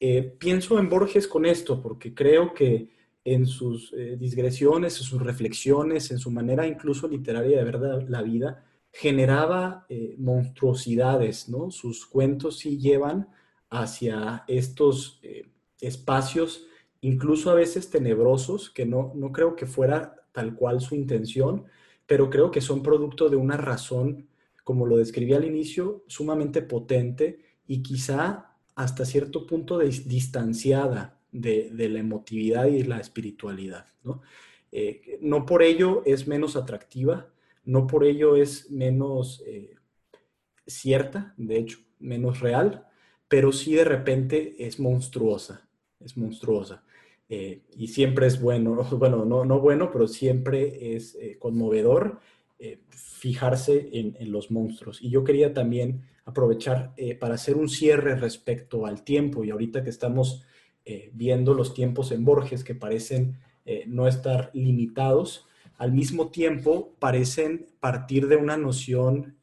[0.00, 2.88] Eh, pienso en Borges con esto, porque creo que
[3.22, 8.22] en sus eh, digresiones, en sus reflexiones, en su manera incluso literaria de ver la
[8.22, 11.70] vida, generaba eh, monstruosidades, ¿no?
[11.70, 13.28] Sus cuentos sí llevan
[13.68, 15.20] hacia estos
[15.80, 16.66] espacios
[17.00, 21.64] incluso a veces tenebrosos, que no, no creo que fuera tal cual su intención,
[22.06, 24.28] pero creo que son producto de una razón,
[24.64, 28.49] como lo describí al inicio, sumamente potente y quizá
[28.82, 33.86] hasta cierto punto distanciada de, la emotividad y la espiritualidad.
[34.02, 34.22] ¿no?
[34.72, 37.28] Eh, no por ello es menos atractiva,
[37.64, 39.74] no por ello es menos eh,
[40.66, 42.86] cierta, de hecho, menos real,
[43.28, 45.68] pero sí de repente es monstruosa,
[46.00, 46.82] es monstruosa.
[47.28, 52.20] Eh, y siempre es bueno, bueno, no, no bueno, pero siempre es conmovedor
[52.90, 55.02] fijarse en, los monstruos.
[55.02, 59.44] Y yo quería también aprovechar para hacer un cierre respecto al tiempo.
[59.44, 60.44] Y ahorita que estamos
[61.12, 63.38] viendo los tiempos en Borges que parecen
[63.86, 69.36] no estar limitados, al mismo tiempo parecen partir de una noción,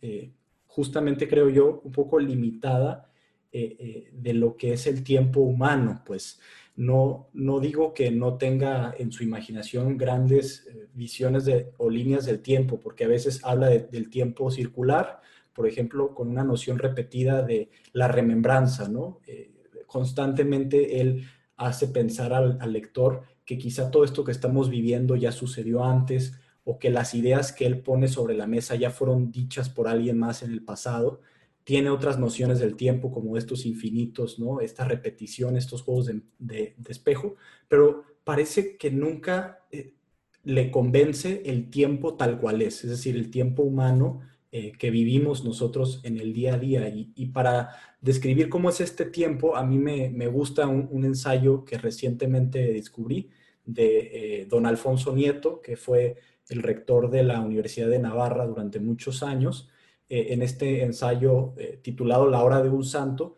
[0.65, 3.09] justamente creo yo, un poco limitada
[3.51, 6.39] de lo que es el tiempo humano, pues
[6.77, 12.25] no, no digo que no tenga en su imaginación grandes eh, visiones de, o líneas
[12.25, 15.19] del tiempo, porque a veces habla del tiempo circular,
[15.57, 19.21] por ejemplo, con una noción repetida de la remembranza, ¿no?
[19.25, 19.51] Eh,
[19.87, 25.83] constantemente él hace pensar al, lector que quizá todo esto que estamos viviendo ya sucedió
[25.83, 29.87] antes o que las ideas que él pone sobre la mesa ya fueron dichas por
[29.87, 31.21] alguien más en el pasado
[31.63, 34.61] tiene otras nociones del tiempo como estos infinitos, ¿no?
[34.61, 37.35] Esta repetición, estos juegos de, espejo,
[37.67, 39.95] pero parece que nunca eh,
[40.43, 44.21] le convence el tiempo tal cual es, es decir, el tiempo humano
[44.59, 46.87] eh, que vivimos nosotros en el día a día.
[46.89, 47.69] Y, para
[48.01, 53.29] describir cómo es este tiempo, a mí me, gusta un, ensayo que recientemente descubrí
[53.65, 56.15] de eh, don Alfonso Nieto, que fue
[56.49, 59.69] el rector de la Universidad de Navarra durante muchos años,
[60.09, 61.53] eh, en este ensayo
[61.83, 63.35] titulado La hora de un santo,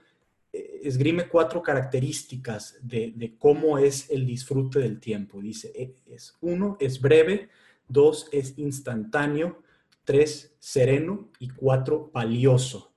[0.53, 5.41] esgrime cuatro características de, cómo es el disfrute del tiempo.
[5.41, 7.49] Dice, es uno, es breve,
[7.89, 9.61] dos, es instantáneo,
[10.03, 12.93] tres, sereno y cuatro, valioso.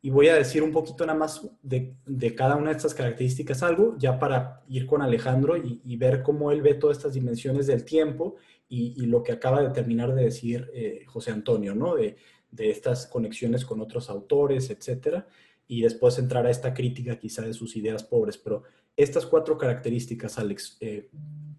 [0.00, 1.94] Y voy a decir un poquito nada más de,
[2.36, 6.60] cada una de estas características algo, ya para ir con Alejandro y, ver cómo él
[6.60, 8.34] ve todas estas dimensiones del tiempo
[8.68, 10.72] y, lo que acaba de terminar de decir
[11.06, 11.94] José Antonio, ¿no?
[11.94, 12.16] De,
[12.52, 15.26] de estas conexiones con otros autores, etcétera,
[15.66, 18.38] y después entrar a esta crítica quizá de sus ideas pobres.
[18.38, 18.62] Pero
[18.96, 21.08] estas cuatro características, Alex, eh,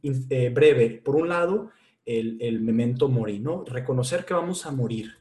[0.03, 1.71] eh, breve, por un lado,
[2.05, 3.63] el, memento mori, ¿no?
[3.65, 5.17] Reconocer que vamos a morir.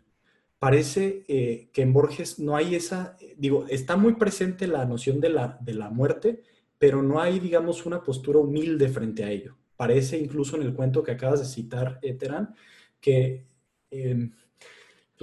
[0.59, 5.29] Parece eh, que en Borges no hay esa, digo, está muy presente la noción de
[5.29, 6.43] la, de la muerte,
[6.79, 9.57] pero no hay, digamos, una postura humilde frente a ello.
[9.77, 12.55] Parece incluso en el cuento que acabas de citar, Terán,
[13.01, 13.45] que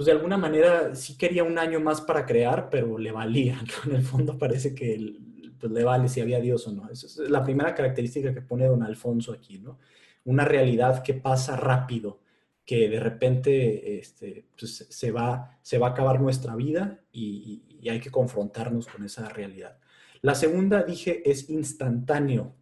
[0.00, 3.96] pues de alguna manera sí quería un año más para crear, pero le valía, En
[3.96, 5.18] el fondo parece que
[5.58, 6.88] pues, le vale si había Dios o no.
[6.88, 9.78] Esa es la primera característica que pone don Alfonso aquí, ¿no?
[10.24, 12.20] Una realidad que pasa rápido,
[12.64, 17.98] que de repente este, pues, se, va, se va a acabar nuestra vida y, hay
[17.98, 19.78] que confrontarnos con esa realidad.
[20.20, 22.54] La segunda, dije, es instantáneo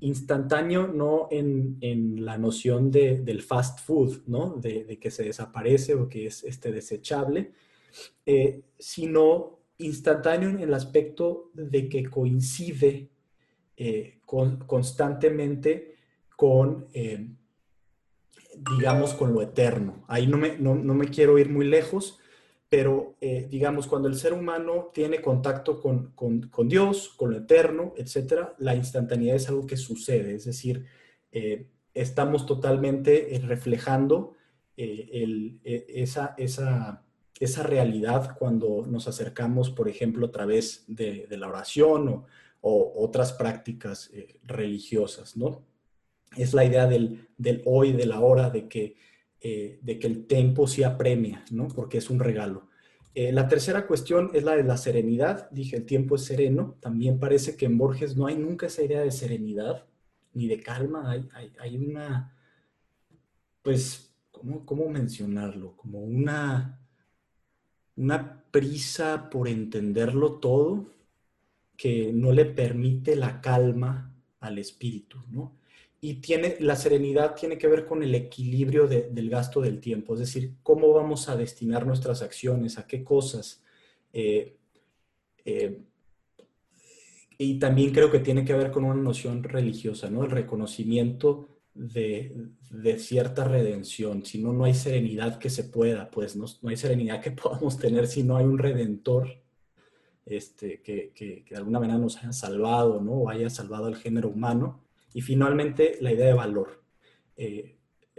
[0.00, 4.56] instantáneo no en, la noción del fast food, ¿no?
[4.56, 7.52] De, que se desaparece o que es este, desechable,
[8.24, 13.10] eh, sino instantáneo en el aspecto de que coincide
[13.76, 15.96] eh, constantemente
[16.42, 17.28] con, eh,
[18.76, 20.04] digamos, con lo eterno.
[20.08, 22.18] Ahí no me, no me quiero ir muy lejos,
[22.68, 26.12] pero eh, digamos, cuando el ser humano tiene contacto con,
[26.68, 30.84] Dios, con lo eterno, etcétera, la instantaneidad es algo que sucede, es decir,
[31.30, 34.34] eh, estamos totalmente reflejando
[34.76, 37.04] esa, esa,
[37.38, 42.26] esa, realidad cuando nos acercamos, por ejemplo, a través de, la oración o,
[42.62, 44.10] o otras prácticas
[44.42, 45.70] religiosas, ¿no?
[46.36, 48.96] Es la idea del, del hoy, de la hora, de que
[49.44, 51.66] eh, de que el tiempo sí apremia, ¿no?
[51.66, 52.68] Porque es un regalo.
[53.12, 55.50] Eh, la tercera cuestión es la de la serenidad.
[55.50, 56.76] Dije, el tiempo es sereno.
[56.80, 59.84] También parece que en Borges no hay nunca esa idea de serenidad
[60.32, 61.10] ni de calma.
[61.58, 62.36] Hay, una,
[63.62, 65.76] pues, ¿cómo, ¿cómo, mencionarlo?
[65.76, 66.80] Como una,
[67.96, 70.86] una prisa por entenderlo todo
[71.76, 75.61] que no le permite la calma al espíritu, ¿no?
[76.04, 80.20] Y tiene, la serenidad tiene que ver con el equilibrio del gasto del tiempo, es
[80.20, 83.62] decir, cómo vamos a destinar nuestras acciones, a qué cosas.
[84.12, 84.56] Eh,
[85.44, 85.80] eh,
[87.38, 90.24] y también creo que tiene que ver con una noción religiosa, ¿no?
[90.24, 92.48] El reconocimiento de,
[92.98, 94.26] cierta redención.
[94.26, 98.08] Si no, no hay serenidad que se pueda, pues no, hay serenidad que podamos tener
[98.08, 99.40] si no hay un redentor
[100.26, 103.12] este, que, que, que de alguna manera nos haya salvado, ¿no?
[103.12, 104.82] O haya salvado al género humano
[105.14, 106.82] Y finalmente, la idea de valor.
[107.36, 107.76] Eh,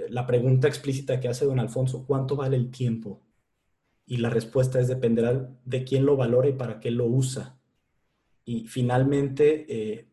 [0.09, 3.21] la pregunta explícita que hace don Alfonso, ¿cuánto vale el tiempo?
[4.05, 7.57] Y la respuesta es dependerá de quién lo valora y para qué lo usa.
[8.45, 10.07] Y finalmente, eh,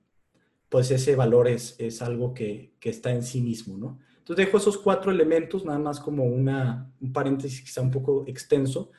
[0.69, 3.99] pues ese valor es, es algo que, que, está en sí mismo, ¿no?
[4.19, 8.93] Entonces dejo esos cuatro elementos, nada más como una, un paréntesis quizá un poco extenso,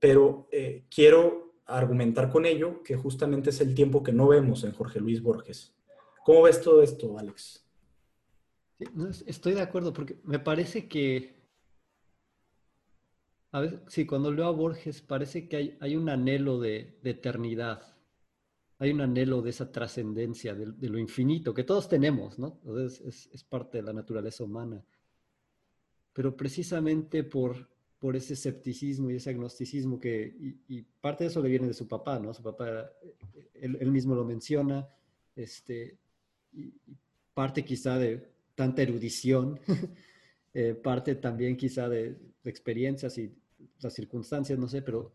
[0.00, 4.72] pero eh, quiero argumentar con ello que justamente es el tiempo que no vemos en
[4.72, 5.74] Jorge Luis Borges.
[6.28, 7.64] ¿Cómo ves todo esto, Alex?
[9.24, 11.34] estoy de acuerdo, porque me parece que,
[13.50, 17.10] a ver, sí, cuando leo a Borges parece que hay, hay un anhelo de, de,
[17.12, 17.96] eternidad,
[18.78, 22.60] hay un anhelo de esa trascendencia, de, de, lo infinito, que todos tenemos, ¿no?
[22.62, 24.84] Entonces es, es parte de la naturaleza humana.
[26.12, 31.48] Pero precisamente por, por ese escepticismo y ese agnosticismo que, y, parte de eso le
[31.48, 32.34] viene de su papá, ¿no?
[32.34, 32.92] Su papá,
[33.54, 34.86] él, él mismo lo menciona,
[35.34, 36.07] este, y
[37.34, 39.60] parte quizá de tanta erudición,
[40.54, 43.32] eh, parte también quizá de, experiencias y
[43.80, 45.12] las circunstancias, no sé, pero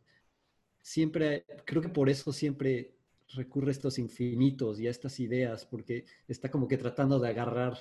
[0.81, 2.95] siempre, creo que por eso siempre
[3.29, 7.77] recurre a estos infinitos y a estas ideas, porque está como que tratando de agarrar,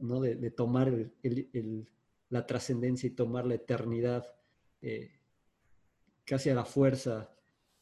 [0.00, 0.20] ¿no?
[0.20, 0.92] De, tomar
[2.28, 4.26] la trascendencia y tomar la eternidad
[4.82, 5.12] eh,
[6.24, 7.30] casi a la fuerza.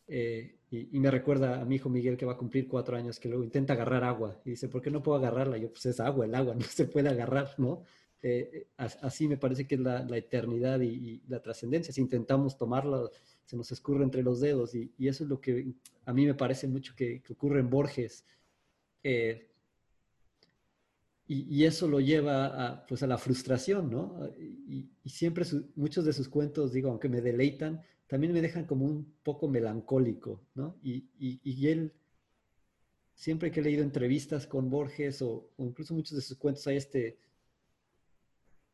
[0.07, 3.20] Eh, y, y, me recuerda a mi hijo Miguel que va a cumplir cuatro años,
[3.20, 5.56] que luego intenta agarrar agua y dice, ¿por qué no puedo agarrarla?
[5.58, 7.84] Yo, pues es agua, el agua no se puede agarrar, ¿no?
[8.26, 11.92] Eh, así me parece que es la, la eternidad y, y la trascendencia.
[11.92, 13.10] Si intentamos tomarla,
[13.44, 15.74] se nos escurre entre los dedos y, y, eso es lo que
[16.06, 18.24] a mí me parece mucho que, que ocurre en Borges.
[19.02, 19.50] Eh,
[21.26, 24.30] y, y, eso lo lleva a, pues a la frustración, ¿no?
[24.38, 27.82] Y, y siempre su, muchos de sus cuentos, digo, aunque me deleitan,
[28.14, 30.78] también me dejan como un poco melancólico, ¿no?
[30.84, 31.92] Y, y él,
[33.12, 37.18] siempre que he leído entrevistas con Borges o, incluso muchos de sus cuentos, hay este,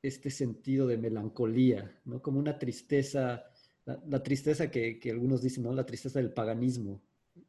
[0.02, 2.20] este sentido de melancolía, ¿no?
[2.20, 3.46] Como una tristeza,
[3.86, 5.72] la, tristeza que, que, algunos dicen, ¿no?
[5.72, 7.00] La tristeza del paganismo,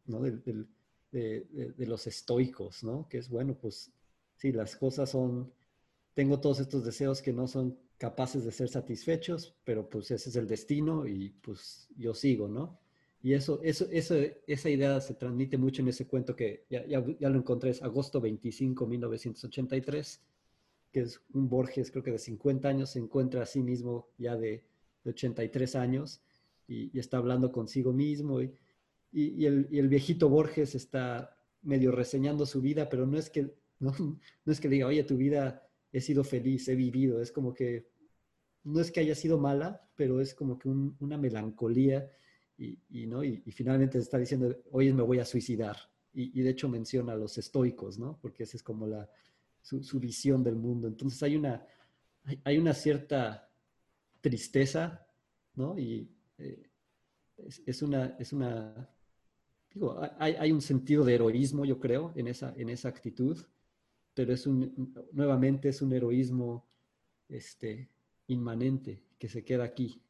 [0.05, 0.21] ¿no?
[0.21, 0.67] Del, del,
[1.11, 3.09] de, de, de los estoicos, ¿no?
[3.09, 3.91] Que es, bueno, pues
[4.37, 5.51] sí, las cosas son,
[6.13, 10.35] tengo todos estos deseos que no son capaces de ser satisfechos, pero pues ese es
[10.35, 12.79] el destino y pues yo sigo, ¿no?
[13.21, 14.15] Y eso, eso, eso
[14.47, 17.83] esa idea se transmite mucho en ese cuento que ya, ya, ya, lo encontré, es
[17.83, 20.19] agosto 25, 1983,
[20.91, 24.35] que es un Borges, creo que de 50 años, se encuentra a sí mismo ya
[24.35, 24.63] de,
[25.03, 26.23] de 83 años
[26.67, 28.51] y, está hablando consigo mismo y,
[29.11, 33.53] y, el, y el viejito Borges está medio reseñando su vida, pero no es que
[33.79, 33.93] ¿no?
[33.97, 37.87] No es que diga, oye, tu vida he sido feliz, he vivido, es como que
[38.63, 42.09] no es que haya sido mala, pero es como que un, una melancolía
[42.57, 43.23] y, y ¿no?
[43.23, 45.77] Y, finalmente está diciendo, hoy me voy a suicidar.
[46.13, 48.19] Y, y, de hecho menciona a los estoicos, ¿no?
[48.21, 48.87] Porque esa es como
[49.61, 50.87] su, su visión del mundo.
[50.87, 51.65] Entonces hay una,
[52.43, 53.49] hay una cierta
[54.19, 55.07] tristeza,
[55.55, 55.77] ¿no?
[55.77, 56.69] Y eh,
[57.37, 58.89] es, es, una, es una,
[59.73, 63.37] digo, hay, hay un sentido de heroísmo, yo creo, en esa, en esa actitud
[64.13, 66.65] pero es un, nuevamente es un heroísmo
[67.29, 67.89] este,
[68.27, 70.01] inmanente que se queda aquí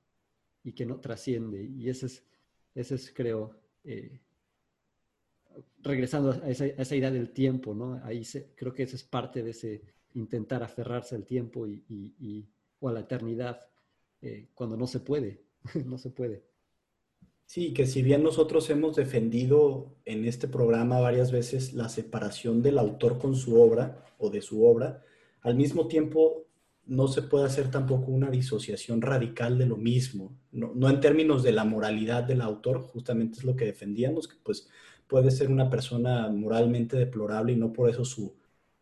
[0.64, 1.64] y que no trasciende.
[1.64, 2.24] Y ese es,
[2.76, 4.20] ese es creo, eh,
[5.84, 8.02] regresando a esa, a esa, idea del tiempo, ¿no?
[8.04, 9.82] Ahí se, creo que eso es parte de ese
[10.14, 12.49] intentar aferrarse al tiempo y, y, y
[12.80, 13.66] o a la eternidad
[14.22, 15.41] eh, cuando no se puede,
[15.86, 16.43] no se puede.
[17.54, 22.78] Sí, que si bien nosotros hemos defendido en este programa varias veces la separación del
[22.78, 25.04] autor con su obra o de su obra,
[25.41, 26.45] al mismo tiempo
[26.86, 31.43] no se puede hacer tampoco una disociación radical de lo mismo, no, no, en términos
[31.43, 34.70] de la moralidad del autor, justamente es lo que defendíamos, que pues
[35.08, 38.34] puede ser una persona moralmente deplorable y no por eso su,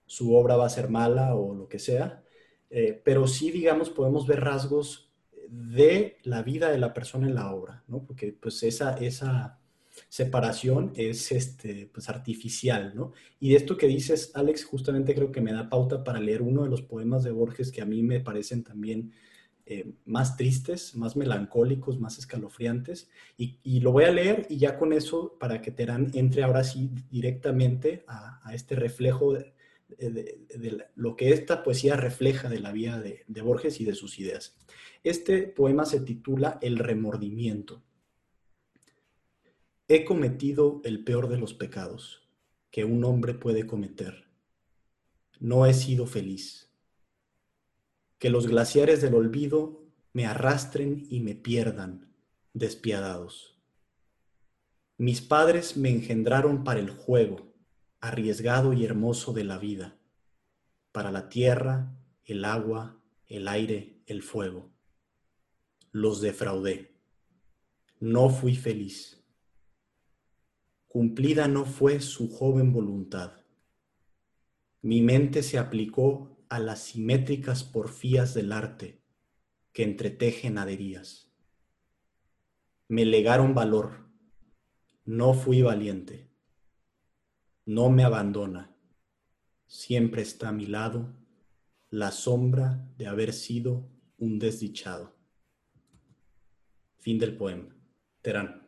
[0.05, 2.23] su obra va a ser mala o lo que sea,
[2.69, 5.08] eh, pero sí, digamos, podemos ver rasgos
[5.51, 8.03] de la vida de la persona en la obra, ¿no?
[8.03, 9.59] Porque pues esa, esa
[10.07, 13.13] separación es este, pues, artificial, ¿no?
[13.39, 16.63] Y de esto que dices, Alex, justamente creo que me da pauta para leer uno
[16.63, 19.11] de los poemas de Borges que a mí me parecen también
[19.65, 23.09] eh, más tristes, más melancólicos, más escalofriantes.
[23.37, 26.63] Y, y, lo voy a leer y ya con eso, para que Terán entre ahora
[26.63, 29.33] sí directamente a, a este reflejo
[29.97, 33.85] de, de, de, lo que esta poesía refleja de la vida de, de Borges y
[33.85, 34.55] de sus ideas.
[35.03, 37.81] Este poema se titula El remordimiento.
[39.87, 42.29] He cometido el peor de los pecados
[42.71, 44.29] que un hombre puede cometer.
[45.39, 46.69] No he sido feliz.
[48.19, 49.83] Que los glaciares del olvido
[50.13, 52.13] me arrastren y me pierdan,
[52.53, 53.57] despiadados.
[54.97, 57.48] Mis padres me engendraron para el juego,
[58.01, 59.97] arriesgado y hermoso de la vida,
[60.91, 64.71] para la tierra, el agua, el aire, el fuego.
[65.91, 66.95] Los defraudé.
[67.99, 69.23] No fui feliz.
[70.87, 73.33] Cumplida no fue su joven voluntad.
[74.81, 79.01] Mi mente se aplicó a las simétricas porfías del arte
[79.73, 81.31] que entretejen aderías.
[82.87, 84.09] Me legaron valor.
[85.05, 86.28] No fui valiente.
[87.69, 88.75] No me abandona.
[89.67, 91.13] Siempre está a mi lado
[91.91, 95.13] la sombra de haber sido un desdichado.
[96.97, 97.67] Fin del poema.
[98.23, 98.67] Terán.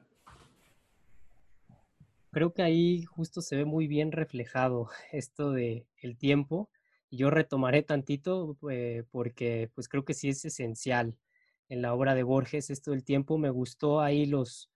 [2.29, 6.69] Creo que ahí justo se ve muy bien reflejado esto de el tiempo.
[7.09, 11.17] Yo retomaré tantito eh, porque pues creo que sí es esencial
[11.69, 13.39] en la obra de Borges esto del tiempo.
[13.39, 14.69] Me gustó ahí los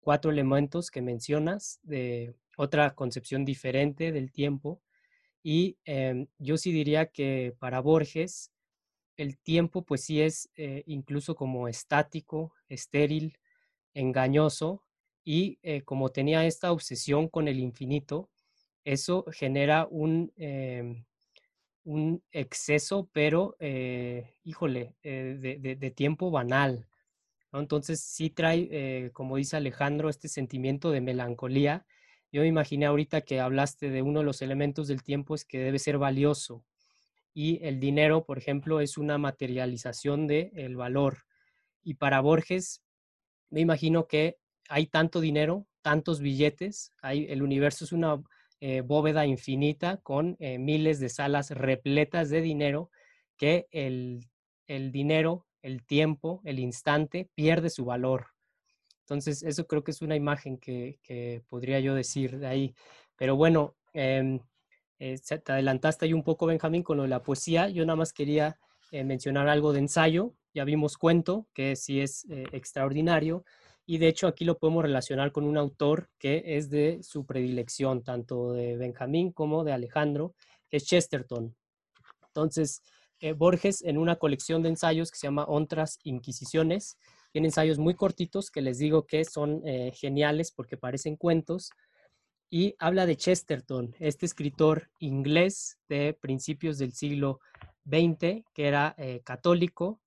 [0.00, 4.82] cuatro elementos que mencionas de otra concepción diferente del tiempo
[5.44, 8.50] y em, yo sí diría que para Borges
[9.16, 13.38] el tiempo pues sí es eh, incluso como estático, estéril,
[13.94, 14.82] engañoso
[15.24, 18.28] y eh, como tenía esta obsesión con el infinito,
[18.84, 21.04] eso genera un, em,
[21.84, 26.88] un exceso, pero, eh, híjole, de, tiempo banal.
[27.52, 31.86] Entonces sí trae, como dice Alejandro, este sentimiento de melancolía
[32.32, 35.58] yo me imaginé ahorita que hablaste de uno de los elementos del tiempo es que
[35.58, 36.64] debe ser valioso
[37.34, 41.24] y el dinero, por ejemplo, es una materialización del el valor.
[41.84, 42.82] Y para Borges,
[43.48, 48.20] me imagino que hay tanto dinero, tantos billetes, hay, el universo es una
[48.60, 52.90] eh, bóveda infinita con eh, miles de salas repletas de dinero
[53.36, 54.28] que el,
[54.66, 58.30] el dinero, el tiempo, el instante pierde su valor.
[59.08, 62.74] Entonces, eso creo que es una imagen que, podría yo decir de ahí.
[63.16, 64.38] Pero bueno, em,
[64.98, 67.70] eh, te adelantaste ahí un poco, Benjamín, con lo de la poesía.
[67.70, 68.58] Yo nada más quería
[68.92, 70.34] eh, mencionar algo de ensayo.
[70.52, 73.46] Ya vimos cuento, que sí es eh, extraordinario.
[73.86, 78.04] Y de hecho aquí lo podemos relacionar con un autor que es de su predilección,
[78.04, 80.34] tanto de Benjamín como de Alejandro,
[80.68, 81.56] que es Chesterton.
[82.26, 82.82] Entonces,
[83.36, 86.98] Borges en una colección de ensayos que se llama Ontras Inquisiciones,
[87.30, 91.70] tiene ensayos muy cortitos que les digo que son eh, geniales porque parecen cuentos.
[92.50, 97.40] Y habla de Chesterton, este escritor inglés de principios del siglo
[97.84, 100.00] XX, que era eh, católico,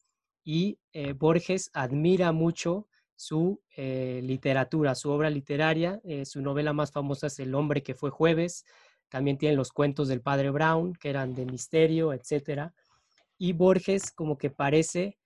[0.44, 6.02] y eh, Borges admira mucho su literatura, su obra literaria.
[6.26, 8.66] su novela más famosa es El hombre que fue jueves.
[9.10, 12.72] También tiene los cuentos del padre Brown, que eran de misterio, etc.
[13.38, 15.20] Y Borges como que parece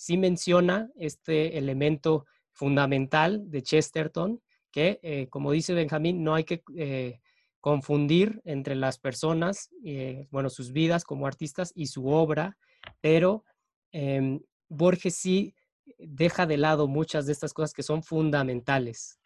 [0.00, 4.40] sí menciona este elemento fundamental de Chesterton,
[4.70, 7.20] que, eh, como dice Benjamín, no hay que eh,
[7.60, 12.56] confundir entre las personas, eh, bueno, sus vidas como artistas y su obra,
[13.02, 13.44] pero
[13.92, 14.40] em,
[14.70, 15.54] Borges sí
[15.98, 19.20] deja de lado muchas de estas cosas que son fundamentales.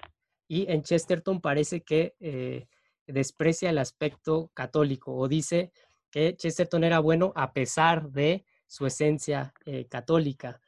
[0.48, 2.66] Y en Chesterton parece que
[3.06, 5.70] desprecia el aspecto católico o dice
[6.10, 9.54] que Chesterton era bueno a pesar de su esencia
[9.88, 10.60] católica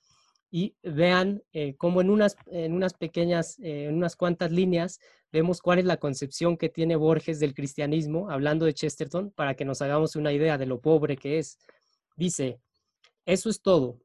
[0.50, 5.00] y vean eh, cómo en unas, en unas pequeñas, eh, en unas cuantas líneas,
[5.32, 9.64] vemos cuál es la concepción que tiene Borges del cristianismo, hablando de Chesterton, para que
[9.64, 11.58] nos hagamos una idea de lo pobre que es.
[12.16, 12.60] Dice,
[13.24, 14.00] eso es todo,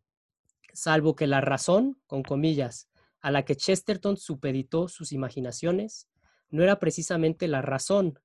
[0.73, 2.89] salvo que la razón, con comillas,
[3.21, 6.09] a la que Chesterton supeditó sus imaginaciones,
[6.49, 8.19] no era precisamente la razón,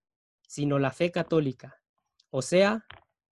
[0.48, 1.80] sino la fe católica,
[2.30, 2.86] o sea,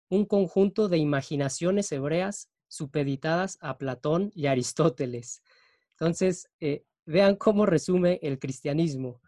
[0.10, 5.44] un conjunto de imaginaciones hebreas supeditadas a Platón y Aristóteles.
[5.92, 9.22] Entonces, eh, vean cómo resume el cristianismo.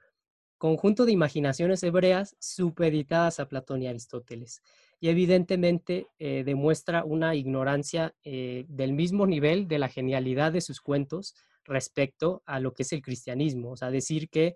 [0.58, 4.64] Conjunto de imaginaciones hebreas supeditadas a Platón y Aristóteles.
[5.00, 10.82] Y evidentemente eh, demuestra una ignorancia eh, del mismo nivel de la genialidad de sus
[10.82, 11.36] cuentos
[11.66, 13.74] respecto a lo que es el cristianismo.
[13.74, 14.56] O sea, decir que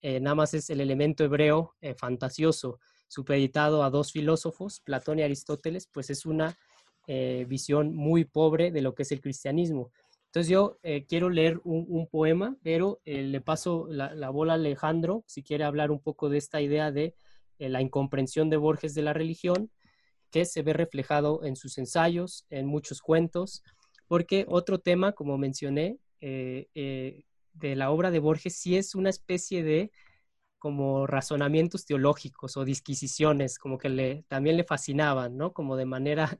[0.00, 2.78] nada más es el elemento hebreo fantasioso
[3.08, 6.56] supeditado a dos filósofos, Platón y Aristóteles, pues es una
[7.10, 9.90] eh, visión muy pobre de lo que es el cristianismo.
[10.26, 15.24] Entonces yo eh, quiero leer un, poema, pero eh, le paso la, bola a Alejandro,
[15.26, 17.14] si quiere hablar un poco de esta idea de
[17.58, 19.70] la incomprensión de Borges de la religión,
[20.30, 23.62] que se ve reflejado en sus ensayos, en muchos cuentos,
[24.06, 29.90] porque otro tema, como mencioné, de la obra de Borges sí es una especie de
[30.58, 35.54] como razonamientos teológicos o disquisiciones, como que le, también le fascinaban, ¿no?
[35.54, 36.38] Como de manera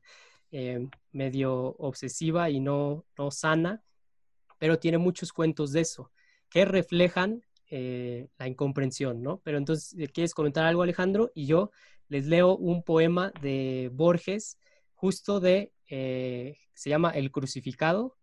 [0.51, 3.83] eh, medio obsesiva y no, no sana,
[4.59, 6.11] pero tiene muchos cuentos de eso,
[6.51, 9.41] que reflejan eh, la incomprensión, ¿no?
[9.45, 11.31] Pero entonces, ¿quieres comentar algo, Alejandro?
[11.35, 11.71] Y yo
[12.09, 14.59] les leo un poema de Borges,
[14.95, 18.17] justo de, eh, se llama El crucificado,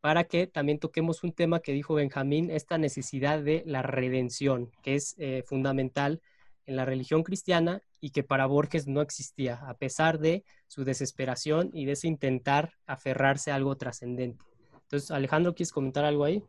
[0.00, 4.94] para que también toquemos un tema que dijo Benjamín, esta necesidad de la redención, que
[4.94, 6.20] es eh, fundamental
[6.66, 11.70] en la religión cristiana y que para Borges no existía, a pesar de su desesperación
[11.72, 14.44] y de ese intentar aferrarse a algo trascendente.
[14.82, 16.42] Entonces, Alejandro, ¿quieres comentar algo ahí?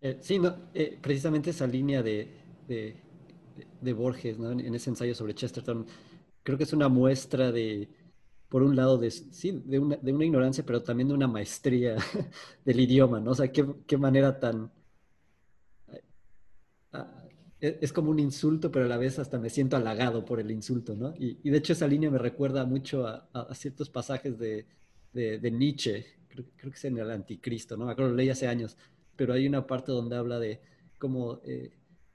[0.00, 0.40] Eh, sí,
[0.74, 2.28] eh, precisamente esa línea de,
[2.68, 4.52] de, Borges, ¿no?
[4.52, 5.86] en, ese ensayo sobre Chesterton,
[6.44, 7.88] creo que es una muestra de,
[8.48, 11.96] por un lado, de, sí, de, una, de una ignorancia, pero también de una maestría
[12.64, 13.32] del idioma, ¿no?
[13.32, 14.70] O sea, qué, qué manera tan...
[17.60, 20.50] E, es como un insulto, pero a la vez hasta me siento halagado por el
[20.50, 21.14] insulto, ¿no?
[21.18, 24.66] Y, de hecho esa línea me recuerda mucho a, ciertos pasajes de,
[25.12, 27.86] de Nietzsche, creo, que es en el Anticristo, ¿no?
[27.86, 28.76] Me acuerdo, lo leí hace años,
[29.16, 30.60] pero hay una parte donde habla de
[30.98, 31.72] cómo eh,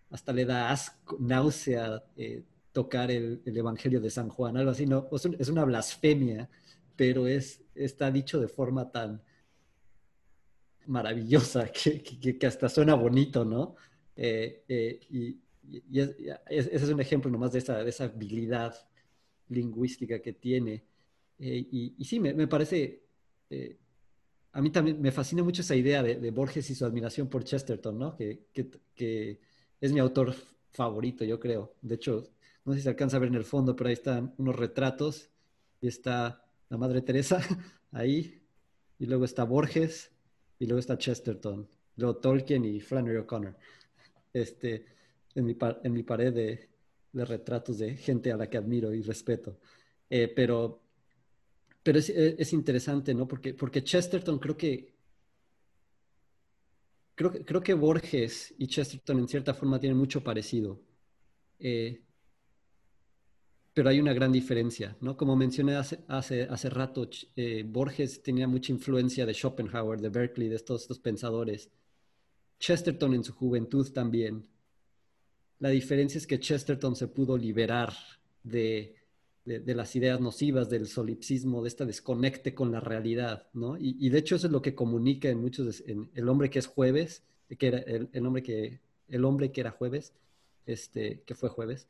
[0.10, 5.10] hasta le da asco, náusea eh, tocar el, Evangelio de San Juan, algo así, ¿no?
[5.40, 6.50] Es una blasfemia,
[6.96, 9.22] pero es, está dicho de forma tan
[10.86, 13.76] maravillosa que, que, hasta suena bonito, ¿no?
[14.16, 14.64] Eh,
[15.10, 15.40] y,
[16.50, 18.76] ese es un ejemplo nomás de esa, de esa habilidad
[19.50, 20.84] lingüística que tiene.
[21.40, 23.04] y, sí, me, me parece
[24.54, 27.98] a mí también me fascina mucho esa idea de, Borges y su admiración por Chesterton,
[27.98, 28.16] ¿no?
[28.16, 29.40] Que,
[29.82, 30.34] es mi autor
[30.72, 31.74] favorito, yo creo.
[31.82, 32.30] De hecho,
[32.64, 35.30] no sé si se alcanza a ver en el fondo, pero ahí están unos retratos
[35.82, 37.42] y está la Madre Teresa
[37.92, 38.42] ahí,
[39.00, 40.12] y luego está Borges,
[40.60, 43.58] y luego está Chesterton, luego Tolkien y Flannery O'Connor.
[44.34, 44.86] Este,
[45.36, 46.70] en mi, en mi pared de,
[47.14, 49.60] retratos de gente a la que admiro y respeto.
[50.10, 50.84] Eh, pero
[51.84, 53.28] pero eh, es, interesante, ¿no?
[53.28, 54.94] Porque, porque Chesterton creo que,
[57.14, 60.80] creo, creo que Borges y Chesterton en cierta forma tienen mucho parecido.
[61.60, 62.02] Eh,
[63.74, 65.18] pero hay una gran diferencia, ¿no?
[65.18, 70.48] Como mencioné hace, hace, hace rato, eh, Borges tenía mucha influencia de Schopenhauer, de Berkeley,
[70.48, 71.70] de estos, estos pensadores.
[72.64, 74.48] Chesterton en su juventud también.
[75.60, 77.92] La diferencia es que Chesterton se pudo liberar
[78.42, 78.96] de,
[79.44, 83.76] de, las ideas nocivas, del solipsismo, de esta desconecte con la realidad, ¿no?
[83.78, 86.68] Y, de hecho eso es lo que comunica en muchos, en el hombre que es
[86.68, 87.24] jueves,
[87.60, 87.68] que
[88.14, 90.14] el, hombre que, el hombre que era jueves,
[90.66, 91.90] este, que fue jueves,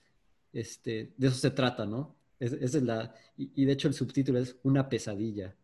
[0.53, 2.15] este, de eso se trata, ¿no?
[2.39, 5.55] Es la, y, de hecho el subtítulo es una pesadilla,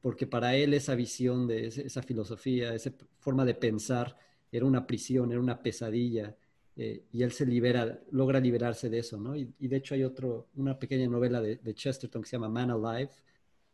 [0.00, 4.16] porque para él esa visión de esa filosofía, esa forma de pensar,
[4.52, 6.36] era una prisión, era una pesadilla,
[6.76, 9.36] eh, y él se libera, logra liberarse de eso, ¿no?
[9.36, 13.10] Y, de hecho hay otro, una pequeña novela de, Chesterton que se llama Man Alive,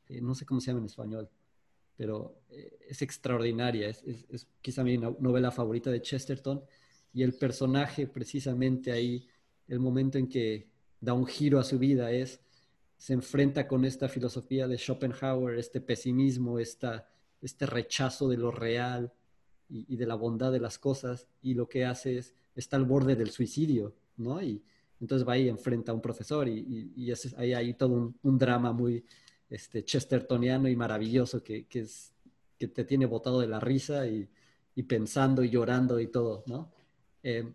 [0.08, 1.28] eh, no sé cómo se llama en español,
[1.96, 6.62] pero eh, es extraordinaria, es, es, quizá mi novela favorita de Chesterton,
[7.12, 9.26] y el personaje precisamente ahí,
[9.68, 10.68] el momento en que
[11.00, 12.40] da un giro a su vida es,
[13.00, 17.08] se enfrenta con esta filosofía de Schopenhauer, este pesimismo, esta,
[17.40, 19.10] este rechazo de lo real
[19.70, 22.84] y, y de la bondad de las cosas, y lo que hace es está al
[22.84, 24.42] borde del suicidio, ¿no?
[24.42, 24.62] Y
[25.00, 29.02] entonces va ahí enfrenta a un profesor y, y, ahí hay todo un, drama muy
[29.48, 32.12] este, chestertoniano y maravilloso que, que, es,
[32.58, 34.28] que te tiene botado de la risa y,
[34.74, 36.70] y pensando y llorando y todo, ¿no?
[37.22, 37.50] Eh,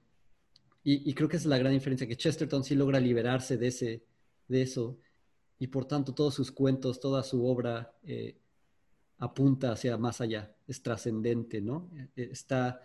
[0.88, 4.04] y, creo que esa es la gran diferencia, que Chesterton sí logra liberarse de, ese,
[4.48, 5.00] de eso
[5.60, 8.38] y por tanto todos sus cuentos, toda su obra eh,
[9.18, 11.90] apunta hacia más allá, es trascendente, ¿no?
[12.16, 12.82] Eh, está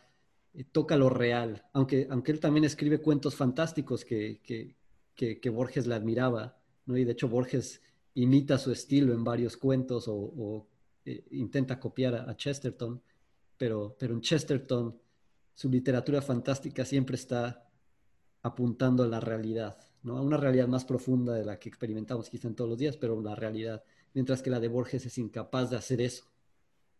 [0.54, 4.40] eh, toca lo real, aunque, aunque él también escribe cuentos fantásticos que,
[5.14, 6.96] que, Borges le admiraba, ¿no?
[6.96, 7.82] Y de hecho Borges
[8.14, 10.66] imita su estilo en varios cuentos o,
[11.30, 13.00] intenta copiar a, Chesterton,
[13.56, 14.96] pero, pero en Chesterton
[15.54, 17.68] su literatura fantástica siempre está
[18.42, 20.16] apuntando a la realidad, ¿no?
[20.16, 23.20] A una realidad más profunda de la que experimentamos quizá en todos los días, pero
[23.20, 23.82] la realidad,
[24.14, 26.24] mientras que la de Borges es incapaz de hacer eso.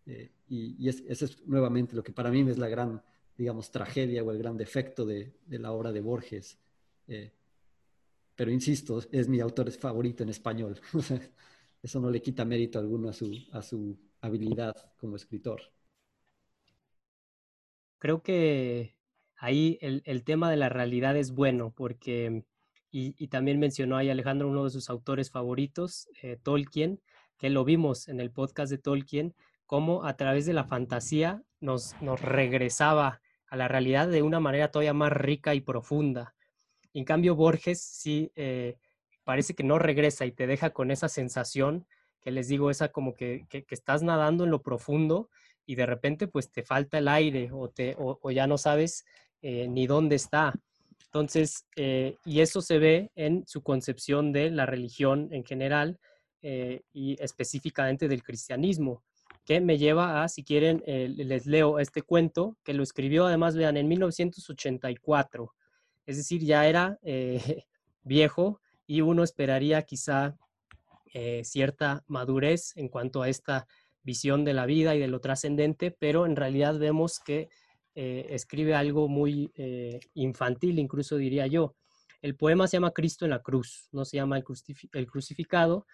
[0.06, 3.02] Eh, y, eso es nuevamente lo que para mí es la gran
[3.40, 6.58] digamos, tragedia o el gran defecto de, la obra de Borges.
[7.08, 7.32] Eh,
[8.36, 10.78] pero insisto, es mi autor favorito en español.
[11.82, 15.62] Eso no le quita mérito alguno a su, a su habilidad como escritor.
[17.98, 18.94] Creo que
[19.36, 22.44] ahí el, tema de la realidad es bueno porque,
[22.90, 27.00] y, también mencionó ahí Alejandro uno de sus autores favoritos, eh, Tolkien,
[27.38, 29.34] que lo vimos en el podcast de Tolkien,
[29.66, 34.70] cómo a través de la fantasía nos, nos regresaba a la realidad de una manera
[34.70, 36.34] todavía más rica y profunda.
[36.92, 38.76] En cambio, Borges sí eh,
[39.24, 41.86] parece que no regresa y te deja con esa sensación
[42.20, 45.30] que les digo, esa como que, estás nadando en lo profundo
[45.66, 49.04] y de repente pues te falta el aire o, te, o, ya no sabes
[49.40, 50.52] eh, ni dónde está.
[51.12, 55.98] Entonces, eh, y eso se ve en su concepción de la religión en general
[56.40, 59.02] eh, y específicamente del cristianismo,
[59.44, 63.56] que me lleva a, si quieren, eh, les leo este cuento, que lo escribió además,
[63.56, 65.52] vean, en 1984.
[66.06, 66.96] Es decir, ya era
[68.04, 70.36] viejo y uno esperaría quizá
[71.42, 73.66] cierta madurez en cuanto a esta
[74.04, 77.48] visión de la vida y de lo trascendente, pero en realidad vemos que
[77.94, 81.74] eh, escribe algo muy eh, infantil, incluso diría yo.
[82.22, 85.86] El poema se llama Cristo en la cruz, no se llama el, crucificado,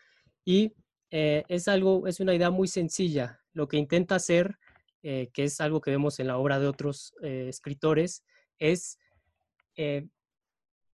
[0.44, 0.74] y
[1.10, 3.40] eh, es algo, es una idea muy sencilla.
[3.52, 4.58] Lo que intenta hacer,
[5.02, 8.24] que es algo que vemos en la obra de otros escritores,
[8.58, 8.98] es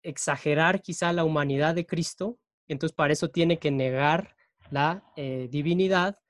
[0.01, 2.39] exagerar quizá la humanidad de Cristo,
[2.69, 4.37] entonces para eso tiene que negar
[4.71, 5.03] la
[5.51, 6.21] divinidad,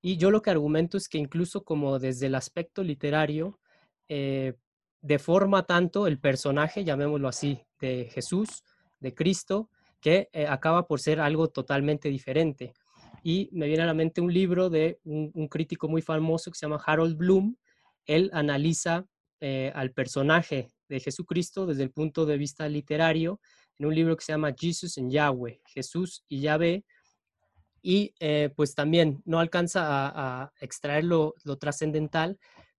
[0.00, 3.60] y yo lo que argumento es que incluso como desde el aspecto literario,
[4.08, 4.54] eh,
[5.00, 8.64] deforma tanto el personaje, llamémoslo así, de Jesús,
[9.00, 12.72] de Cristo, que eh, acaba por ser algo totalmente diferente.
[13.22, 16.66] Y me viene a la mente un libro de un, crítico muy famoso que se
[16.66, 17.56] llama Harold Bloom.
[18.06, 19.06] Él analiza
[19.40, 23.40] eh, al personaje de Jesucristo desde el punto de vista literario
[23.78, 26.84] en un libro que se llama Jesus and Yahweh, Jesús y Yahvé,
[27.80, 28.12] y
[28.56, 32.36] pues también no alcanza a, extraer lo, lo trascendental,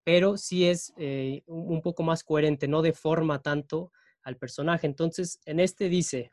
[0.10, 3.92] pero sí es eh, un poco más coherente, no deforma tanto
[4.24, 4.88] al personaje.
[4.88, 6.32] Entonces, en este dice,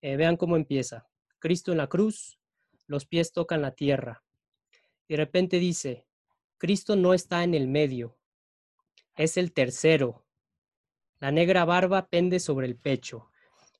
[0.00, 1.06] eh, vean cómo empieza,
[1.38, 2.38] Cristo en la cruz,
[2.86, 4.24] los pies tocan la tierra.
[5.08, 6.06] Y de repente dice,
[6.56, 8.16] Cristo no está en el medio,
[9.14, 10.24] es el tercero.
[11.20, 13.28] La negra barba pende sobre el pecho.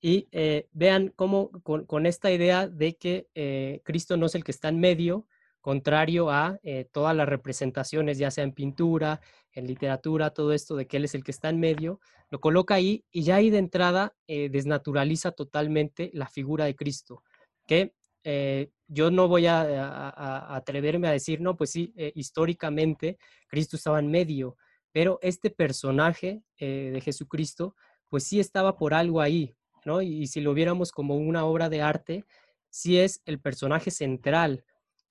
[0.03, 4.69] Y eh, vean cómo con, esta idea de que Cristo no es el que está
[4.69, 5.27] en medio,
[5.63, 9.21] contrario a eh, todas las representaciones, ya sea en pintura,
[9.53, 12.01] en literatura, todo esto de que él es el que está en medio,
[12.31, 17.23] lo coloca ahí y ya ahí de entrada eh, desnaturaliza totalmente la figura de Cristo,
[17.67, 17.95] que
[18.25, 23.17] eh, yo no voy a, atreverme a decir, no, pues sí, históricamente
[23.49, 24.57] Cristo estaba en medio,
[24.93, 27.75] pero este personaje de Jesucristo,
[28.09, 29.55] pues sí estaba por algo ahí,
[29.87, 30.03] ¿no?
[30.03, 32.25] Y, y si lo viéramos como una obra de arte,
[32.69, 34.63] sí es el personaje central,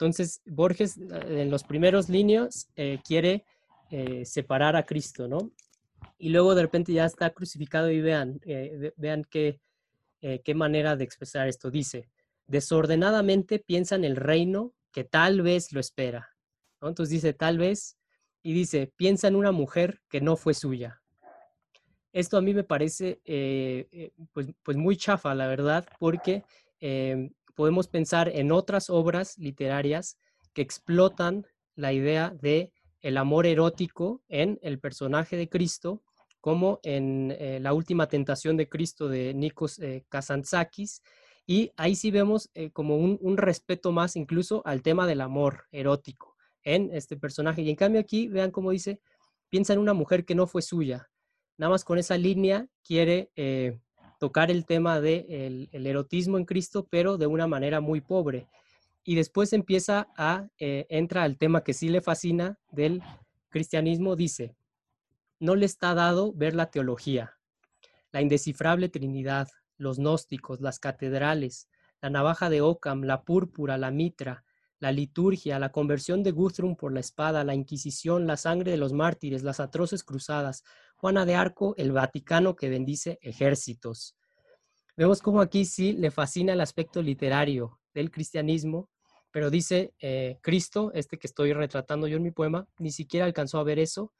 [0.01, 3.45] entonces, Borges eh, en los primeros líneas eh, quiere
[3.91, 5.51] eh, separar a Cristo, ¿no?
[6.17, 8.39] Y luego de repente ya está crucificado y vean,
[8.97, 9.59] vean qué,
[10.19, 11.69] qué manera de expresar esto.
[11.69, 12.09] Dice,
[12.47, 16.29] desordenadamente piensa en el reino que tal vez lo espera.
[16.79, 16.89] ¿no?
[16.89, 17.97] Entonces dice, tal vez,
[18.43, 21.01] y dice, piensa en una mujer que no fue suya.
[22.11, 23.19] Esto a mí me parece
[24.33, 26.43] pues, pues muy chafa, la verdad, porque
[27.61, 30.17] podemos pensar en otras obras literarias
[30.51, 31.45] que explotan
[31.75, 36.01] la idea de el amor erótico en el personaje de Cristo,
[36.39, 41.03] como en eh, La última tentación de Cristo de Nikos eh, Kazantzakis,
[41.45, 45.65] y ahí sí vemos eh, como un, un, respeto más incluso al tema del amor
[45.71, 47.61] erótico en este personaje.
[47.61, 49.01] Y en cambio aquí, vean cómo dice,
[49.49, 51.11] piensa en una mujer que no fue suya.
[51.59, 53.29] Nada más con esa línea quiere
[54.21, 58.47] tocar el tema del el erotismo en Cristo, pero de una manera muy pobre.
[59.03, 63.01] Y después empieza a, eh, entra al tema que sí le fascina del
[63.49, 64.55] cristianismo, dice,
[65.39, 67.39] no le está dado ver la teología,
[68.11, 69.47] la indescifrable Trinidad,
[69.77, 71.67] los gnósticos, las catedrales,
[71.99, 74.43] la navaja de Ockham, la púrpura, la mitra,
[74.77, 78.93] la liturgia, la conversión de Guthrum por la espada, la Inquisición, la sangre de los
[78.93, 80.63] mártires, las atroces cruzadas,
[81.01, 84.15] Juana de Arco, el Vaticano que bendice ejércitos.
[84.95, 88.87] Vemos cómo aquí sí le fascina el aspecto literario del cristianismo,
[89.31, 93.57] pero dice eh, Cristo, este que estoy retratando yo en mi poema, ni siquiera alcanzó
[93.57, 94.13] a ver eso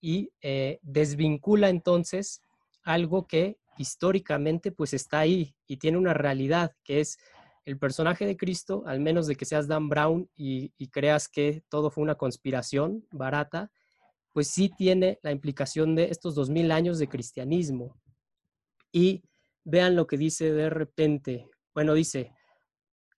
[0.00, 2.40] y eh, desvincula entonces
[2.84, 7.18] algo que históricamente pues está ahí y tiene una realidad que es
[7.64, 11.90] el personaje de Cristo, al menos de que seas Dan Brown y creas que todo
[11.90, 13.72] fue una conspiración barata,
[14.38, 17.98] pues sí tiene la implicación de estos dos mil años de cristianismo.
[18.92, 19.24] Y
[19.64, 21.48] vean lo que dice de repente.
[21.74, 22.30] Bueno, dice,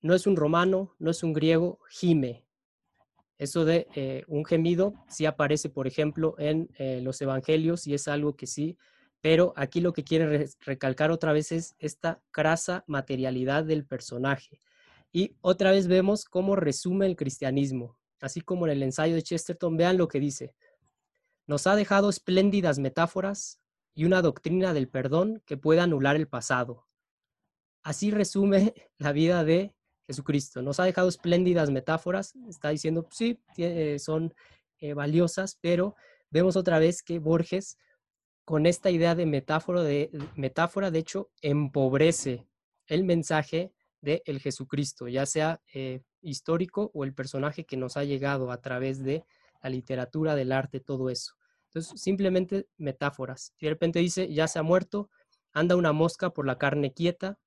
[0.01, 2.47] no es un romano, no es un griego, gime.
[3.37, 8.09] Eso de eh, un gemido sí aparece, por ejemplo, en eh, los evangelios y es
[8.09, 8.79] algo que sí,
[9.21, 14.59] pero aquí lo que quiere recalcar otra vez es esta crasa materialidad del personaje.
[15.13, 19.77] Y otra vez vemos cómo resume el cristianismo, así como en el ensayo de Chesterton,
[19.77, 20.55] vean lo que dice.
[21.51, 23.59] Nos ha dejado espléndidas metáforas
[23.93, 26.87] y una doctrina del perdón que pueda anular el pasado.
[27.83, 29.75] Así resume la vida de
[30.07, 30.63] Jesucristo.
[30.63, 34.33] Nos ha dejado espléndidas metáforas, está diciendo, sí, eh, son
[34.79, 35.97] eh, valiosas, pero
[36.31, 37.79] vemos otra vez que Borges
[38.45, 42.47] con esta idea de metáfora, de, metáfora, de hecho, empobrece
[42.87, 48.05] el mensaje de el Jesucristo, ya sea eh, histórico o el personaje que nos ha
[48.05, 49.25] llegado a través de
[49.61, 51.40] la literatura, del arte, todo eso.
[51.71, 53.55] Entonces, simplemente metáforas.
[53.61, 55.09] De repente dice, ya se ha muerto,
[55.53, 57.39] anda una mosca por la carne quieta,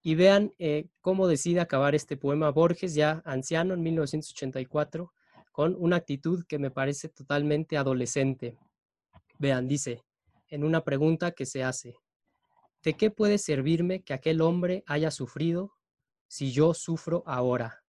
[0.00, 5.12] y vean eh, cómo decide acabar este poema Borges, ya anciano, en 1984,
[5.50, 8.56] con una actitud que me parece totalmente adolescente.
[9.38, 10.04] Vean, dice,
[10.46, 11.96] en una pregunta que se hace,
[12.84, 15.72] ¿de qué puede servirme que aquel hombre haya sufrido
[16.28, 17.82] si yo sufro ahora?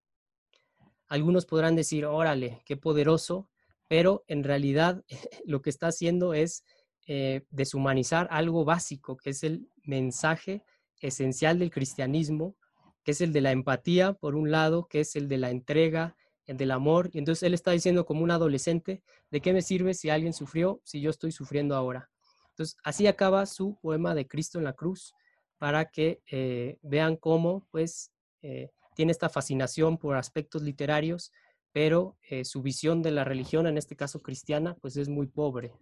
[1.08, 3.50] Algunos podrán decir, órale, qué poderoso,
[3.90, 5.04] pero en realidad
[5.46, 6.64] lo que está haciendo es
[7.08, 10.64] eh, deshumanizar algo básico, que es el mensaje
[11.02, 12.56] esencial del cristianismo,
[13.04, 16.16] que es el de la empatía, por un lado, que es el de la entrega,
[16.46, 17.10] el del amor.
[17.14, 20.82] Y entonces él está diciendo como un adolescente, ¿de qué me sirve si alguien sufrió,
[20.84, 22.10] si yo estoy sufriendo ahora?
[22.52, 25.16] Entonces, así acaba su poema de Cristo en la cruz,
[25.58, 28.12] para que eh, vean cómo, pues,
[28.42, 31.32] eh, tiene esta fascinación por aspectos literarios,
[31.72, 35.74] pero eh, su visión de la religión, en este caso cristiana, pues es muy pobre.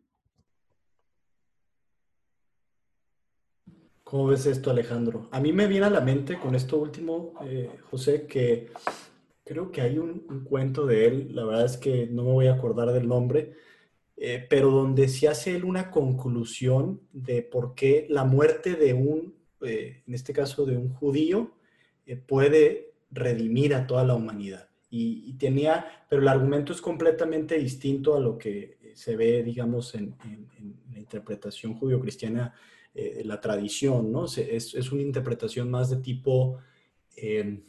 [4.04, 5.28] ¿Cómo ves esto, Alejandro?
[5.32, 8.70] A mí me viene a la mente con esto último, eh, José, que
[9.44, 12.54] creo que hay un, cuento de él, la verdad es que no me voy a
[12.54, 13.54] acordar del nombre,
[14.16, 19.36] eh, pero donde se hace él una conclusión de por qué la muerte de un,
[19.62, 21.52] en este caso de un judío,
[22.26, 24.70] puede redimir a toda la humanidad.
[24.90, 30.16] Y, tenía, pero el argumento es completamente distinto a lo que se ve, digamos, en,
[30.24, 30.48] en
[30.92, 32.54] la interpretación judío-cristiana
[33.00, 34.26] eh, la tradición, ¿no?
[34.26, 34.40] Es,
[34.74, 36.58] es, una interpretación más de tipo,
[37.16, 37.62] em,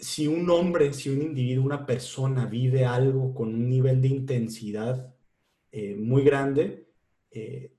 [0.00, 5.14] si un hombre, si un individuo, una persona vive algo con un nivel de intensidad
[5.70, 6.88] eh, muy grande,
[7.30, 7.72] eh,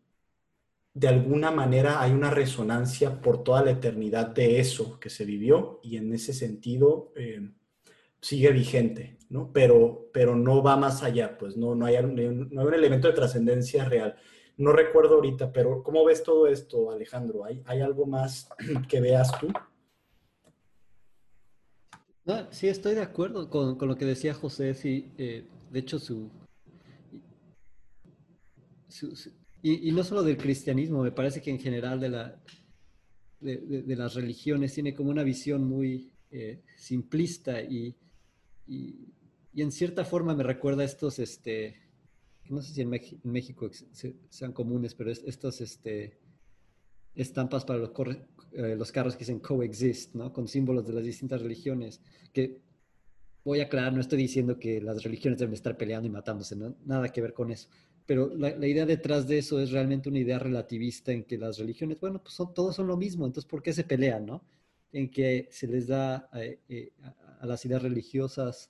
[0.93, 5.81] de alguna manera hay una resonancia por toda la eternidad de eso que se vivió
[5.83, 7.53] y en ese sentido em,
[8.21, 9.51] sigue vigente, ¿no?
[9.51, 13.13] Pero, pero no va más allá, pues no, no, hay, no hay un elemento de
[13.13, 14.15] trascendencia real.
[14.57, 17.45] No recuerdo ahorita, pero ¿cómo ves todo esto, Alejandro?
[17.45, 18.49] ¿Hay, algo más
[18.87, 19.47] que veas tú?
[22.51, 24.73] sí, estoy de acuerdo con, lo que decía José.
[24.73, 26.29] Sí, eh, de hecho, su,
[29.63, 32.41] y, no solo del cristianismo, me parece que en general de, la,
[33.39, 37.95] de, las religiones tiene como una visión muy eh, simplista y,
[38.71, 41.75] y, en cierta forma me recuerda a estos, este,
[42.49, 42.89] no sé si en,
[43.23, 43.69] México
[44.29, 46.17] sean comunes, pero estas este,
[47.15, 47.91] estampas para los,
[48.53, 50.31] eh, los, carros que dicen coexist, ¿no?
[50.31, 52.01] Con símbolos de las distintas religiones,
[52.31, 52.61] que
[53.43, 56.75] voy a aclarar, no estoy diciendo que las religiones deben estar peleando y matándose, ¿no?
[56.85, 57.67] nada que ver con eso.
[58.05, 61.99] Pero la, idea detrás de eso es realmente una idea relativista en que las religiones,
[61.99, 64.43] bueno, pues son, todos son lo mismo, entonces ¿por qué se pelean, no?
[64.91, 66.91] En que se les da eh, eh,
[67.41, 68.69] a, las ideas religiosas,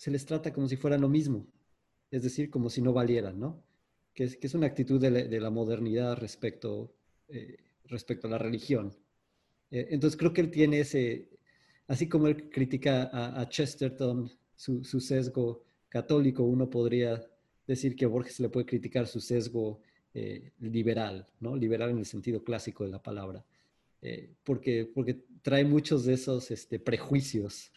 [0.00, 1.46] se les trata como si fueran lo mismo,
[2.10, 3.62] es decir, como si no valieran, ¿no?
[4.14, 6.92] Que es, que es una actitud de la, modernidad respecto,
[7.28, 8.94] eh, respecto a la religión.
[9.70, 11.28] Eh, entonces creo que él tiene ese,
[11.86, 17.24] así como él critica a, Chesterton su, sesgo católico, uno podría
[17.66, 19.80] decir que a Borges le puede criticar su sesgo
[20.12, 21.56] eh, liberal, ¿no?
[21.56, 23.44] Liberal en el sentido clásico de la palabra,
[24.44, 27.70] porque, porque trae muchos de esos este, prejuicios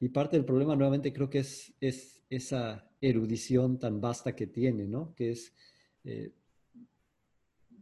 [0.00, 4.86] y parte del problema nuevamente creo que es, es esa erudición tan vasta que tiene,
[4.86, 5.14] ¿no?
[5.14, 5.52] Que es,
[6.04, 6.32] eh,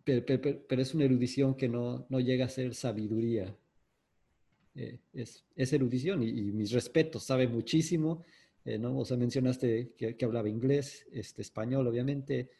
[0.05, 3.57] pero, es una erudición que no, no llega a ser sabiduría.
[4.77, 8.23] Eh, es, es, erudición y, mis respetos, sabe muchísimo,
[8.65, 8.99] eh, ¿no?
[8.99, 12.51] O sea, mencionaste que, que, hablaba inglés, este, español, obviamente,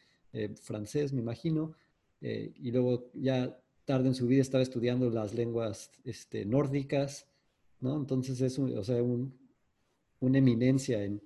[0.61, 1.75] francés, me imagino,
[2.21, 7.27] y luego ya tarde en su vida estaba estudiando las lenguas este, nórdicas,
[7.79, 7.95] ¿no?
[7.95, 9.37] Entonces es un, o sea, un,
[10.19, 11.19] una eminencia eh,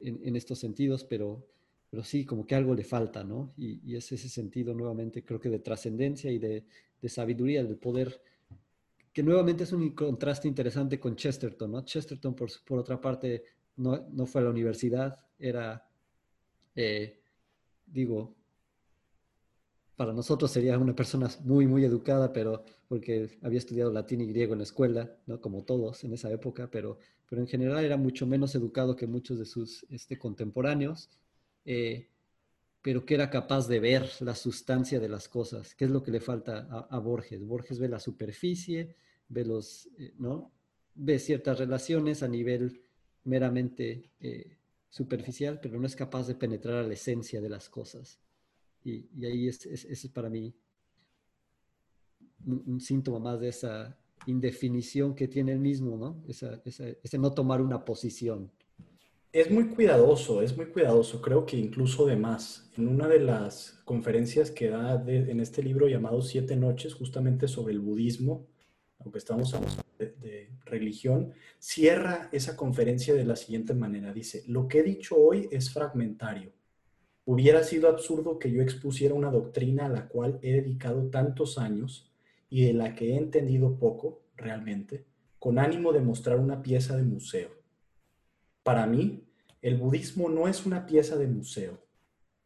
[0.00, 1.46] en, en, estos sentidos, pero,
[1.90, 3.52] pero sí, como que algo le falta, ¿no?
[3.56, 6.64] Y, es ese sentido nuevamente, creo que de trascendencia y de,
[7.00, 8.20] de, sabiduría, del poder,
[9.12, 11.84] que nuevamente es un contraste interesante con Chesterton, ¿no?
[11.84, 13.44] Chesterton, por, por otra parte,
[13.76, 15.86] no, no, fue a la universidad, era,
[16.74, 17.20] eh,
[17.86, 18.37] digo,
[19.98, 24.52] para nosotros sería una persona muy, muy educada, pero porque había estudiado latín y griego
[24.52, 25.40] en la escuela, ¿no?
[25.40, 29.40] Como todos en esa época, pero, pero en general era mucho menos educado que muchos
[29.40, 31.10] de sus este, contemporáneos,
[31.64, 32.06] eh,
[32.80, 36.12] pero que era capaz de ver la sustancia de las cosas, que es lo que
[36.12, 37.44] le falta a, Borges.
[37.44, 38.94] Borges ve la superficie,
[39.28, 40.52] ve los, eh, ¿no?
[40.94, 42.82] Ve ciertas relaciones a nivel
[43.24, 44.58] meramente eh,
[44.88, 48.20] superficial, pero no es capaz de penetrar a la esencia de las cosas.
[48.88, 50.54] Y, ahí es, es, para mí
[52.46, 56.22] un, síntoma más de esa indefinición que tiene el mismo, ¿no?
[56.26, 58.50] ese no tomar una posición.
[59.30, 62.70] Es muy cuidadoso, es muy cuidadoso, creo que incluso de más.
[62.78, 67.74] En una de las conferencias que da en este libro llamado Siete Noches, justamente sobre
[67.74, 68.46] el budismo,
[69.00, 74.12] aunque estamos hablando de, religión, cierra esa conferencia de la siguiente manera.
[74.12, 76.52] Dice, lo que he dicho hoy es fragmentario.
[77.30, 82.10] Hubiera sido absurdo que yo expusiera una doctrina a la cual he dedicado tantos años
[82.48, 85.04] y de la que he entendido poco, realmente,
[85.38, 87.50] con ánimo de mostrar una pieza de museo.
[88.62, 89.26] Para mí,
[89.60, 91.84] el budismo no es una pieza de museo,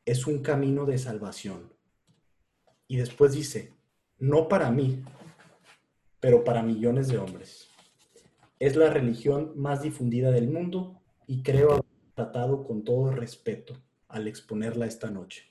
[0.05, 1.73] es un camino de salvación.
[2.89, 3.73] Y después dice,
[4.19, 5.05] no para mí,
[6.19, 7.69] pero para millones de hombres.
[8.59, 11.85] Es la religión más difundida del mundo y creo haber
[12.17, 13.77] tratado con todo respeto
[14.13, 15.51] al exponerla esta noche.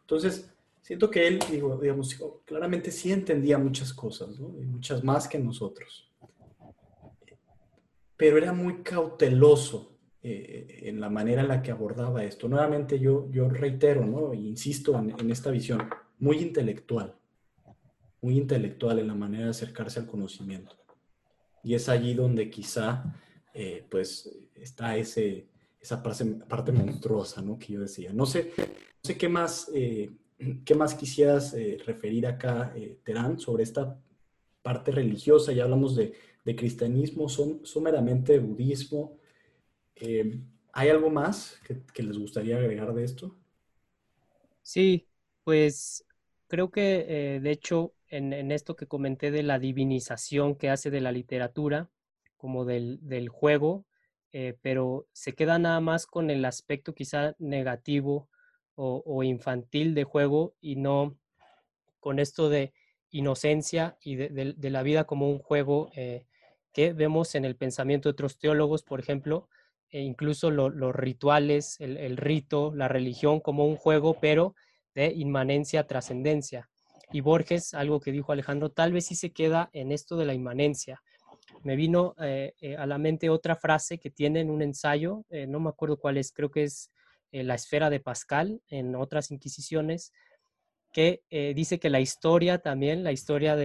[0.00, 0.50] Entonces,
[0.80, 6.10] siento que él, digamos, claramente sí entendía muchas cosas, muchas más que nosotros.
[8.16, 12.48] Pero era muy cauteloso eh, en la manera en la que abordaba esto.
[12.48, 14.32] Nuevamente yo, yo reitero, ¿no?
[14.32, 15.88] insisto en esta visión,
[16.18, 17.16] muy intelectual
[18.22, 20.76] muy intelectual en la manera de acercarse al conocimiento.
[21.62, 23.04] Y es allí donde quizá,
[23.52, 25.48] eh, pues, está ese,
[25.82, 27.58] esa parte, parte, monstruosa, ¿no?
[27.58, 28.12] Que yo decía.
[28.12, 28.64] No sé, no
[29.02, 30.10] sé qué más, eh,
[30.64, 32.72] qué más quisieras eh, referir acá,
[33.02, 34.00] Terán, sobre esta
[34.62, 35.52] parte religiosa.
[35.52, 36.14] Ya hablamos de,
[36.44, 39.18] de cristianismo, son, son meramente budismo.
[40.72, 43.36] ¿Hay algo más que, que les gustaría agregar de esto?
[44.62, 45.06] Sí,
[45.44, 46.04] pues
[46.48, 51.12] creo que de hecho en, esto que comenté de la divinización que hace de la
[51.12, 51.90] literatura,
[52.36, 53.86] como del, juego,
[54.32, 58.28] eh, pero se queda nada más con el aspecto quizá negativo
[58.74, 61.16] o, infantil de juego y no
[62.00, 62.72] con esto de
[63.10, 66.24] inocencia y de, la vida como un juego eh,
[66.72, 69.48] que vemos en el pensamiento de otros teólogos, por ejemplo,
[69.90, 74.54] e incluso los rituales, el, el, rito, la religión como un juego, pero
[74.94, 76.70] de inmanencia, trascendencia.
[77.12, 80.32] Y Borges, algo que dijo Alejandro, tal vez sí se queda en esto de la
[80.32, 81.02] inmanencia.
[81.64, 85.46] Me vino eh, eh, a la mente otra frase que tiene en un ensayo, eh,
[85.46, 86.90] no me acuerdo cuál es, creo que es
[87.30, 90.12] La esfera de Pascal en otras Inquisiciones,
[90.92, 91.22] que
[91.56, 93.56] dice que la historia también, la historia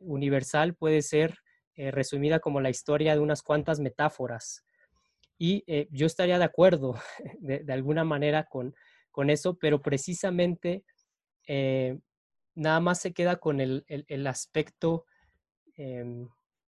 [0.00, 1.38] universal puede ser
[1.76, 4.64] resumida como la historia de unas cuantas metáforas.
[5.38, 5.62] Y
[5.92, 6.96] yo estaría de acuerdo
[7.38, 8.74] de, alguna manera con,
[9.12, 10.82] con eso, pero precisamente
[12.56, 15.06] nada más se queda con el, aspecto,
[15.76, 16.28] em,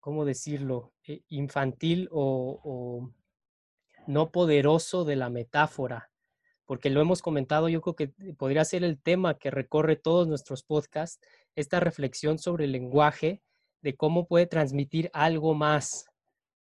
[0.07, 3.11] ¿cómo decirlo?, eh, infantil o,
[4.07, 6.11] no poderoso de la metáfora,
[6.63, 8.07] porque lo hemos comentado, yo creo que
[8.37, 11.19] podría ser el tema que recorre todos nuestros podcasts,
[11.57, 13.41] esta reflexión sobre el lenguaje,
[13.81, 16.05] de cómo puede transmitir algo más,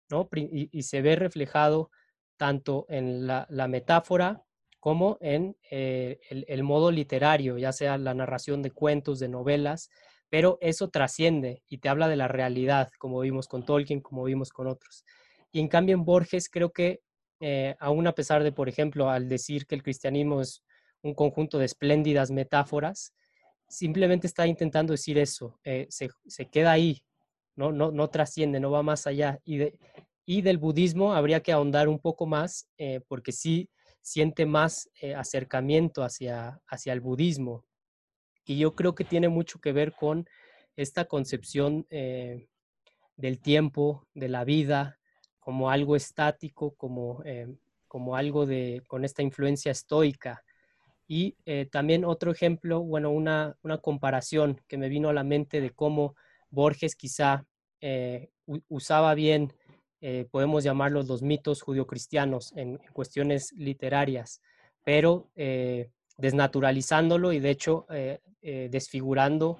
[0.09, 0.27] ¿no?
[0.33, 1.91] Y, se ve reflejado
[2.37, 4.47] tanto en la metáfora
[4.79, 9.91] como en eh, el, modo literario, ya sea la narración de cuentos, de novelas,
[10.29, 14.49] pero eso trasciende y te habla de la realidad, como vimos con Tolkien, como vimos
[14.49, 15.05] con otros.
[15.51, 17.01] Y en cambio en Borges creo que,
[17.39, 20.63] eh, aún a pesar de, por ejemplo, al decir que el cristianismo es
[21.01, 23.13] un conjunto de espléndidas metáforas,
[23.69, 26.09] simplemente está intentando decir eso, eh, se,
[26.49, 27.03] queda ahí,
[27.55, 27.71] ¿no?
[27.71, 29.39] No, no trasciende, no va más allá.
[29.45, 29.59] Y,
[30.25, 32.69] y del budismo habría que ahondar un poco más,
[33.07, 33.69] porque sí
[34.07, 37.65] siente más eh, acercamiento hacia, hacia el budismo.
[38.47, 40.27] Y yo creo que tiene mucho que ver con
[40.75, 42.47] esta concepción eh,
[43.15, 44.97] del tiempo, de la vida,
[45.39, 47.47] como algo estático, como, eh,
[47.87, 50.43] como algo de, con esta influencia estoica.
[51.09, 51.37] Y
[51.71, 56.17] también otro ejemplo, bueno, una, una, comparación que me vino a la mente de cómo
[56.49, 57.45] Borges quizá
[58.67, 59.53] usaba bien
[59.99, 64.41] eh, podemos llamarlos los mitos judio-cristianos en, cuestiones literarias,
[64.83, 68.19] pero eh, desnaturalizándolo y de hecho eh,
[68.71, 69.59] desfigurando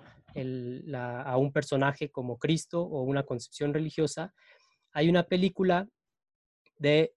[0.93, 4.33] a un personaje como Cristo o una concepción religiosa.
[4.91, 5.87] Hay una película
[6.77, 7.13] de,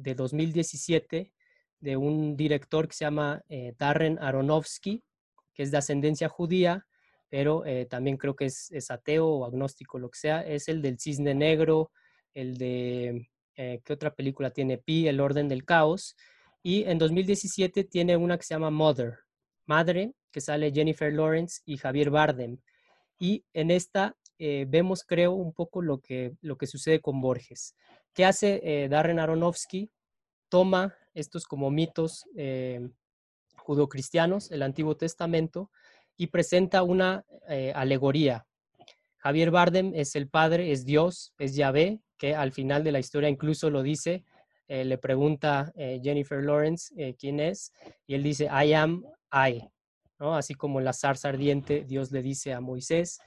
[0.00, 1.32] de 2017
[1.80, 3.42] de un director que se llama
[3.78, 5.02] Darren Aronofsky,
[5.54, 6.86] que es de ascendencia judía,
[7.28, 11.00] pero también creo que es, es, ateo o agnóstico, lo que sea, es el del
[11.00, 11.90] cisne negro,
[12.34, 14.78] el de, eh, ¿qué otra película tiene?
[14.78, 16.16] Pi, El orden del caos.
[16.62, 19.18] Y en 2017 tiene una que se llama Mother,
[19.66, 22.58] Madre, que sale Jennifer Lawrence y Javier Bardem.
[23.18, 27.74] Y en esta eh, vemos, creo, un poco lo que, lo que sucede con Borges.
[28.14, 29.90] ¿Qué hace eh, Darren Aronofsky?
[30.48, 32.88] Toma estos como mitos eh,
[33.56, 35.70] judocristianos, el Antiguo Testamento,
[36.16, 38.46] y presenta una eh, alegoría.
[39.18, 43.28] Javier Bardem es el Padre, es Dios, es Yahvé, que al final de la historia
[43.28, 44.24] incluso lo dice,
[44.72, 47.72] eh, le pregunta Jennifer Lawrence quién es,
[48.06, 49.68] y él dice, I am I,
[50.18, 50.34] ¿no?
[50.34, 53.18] Así como la zarza ardiente, Dios le dice a Moisés.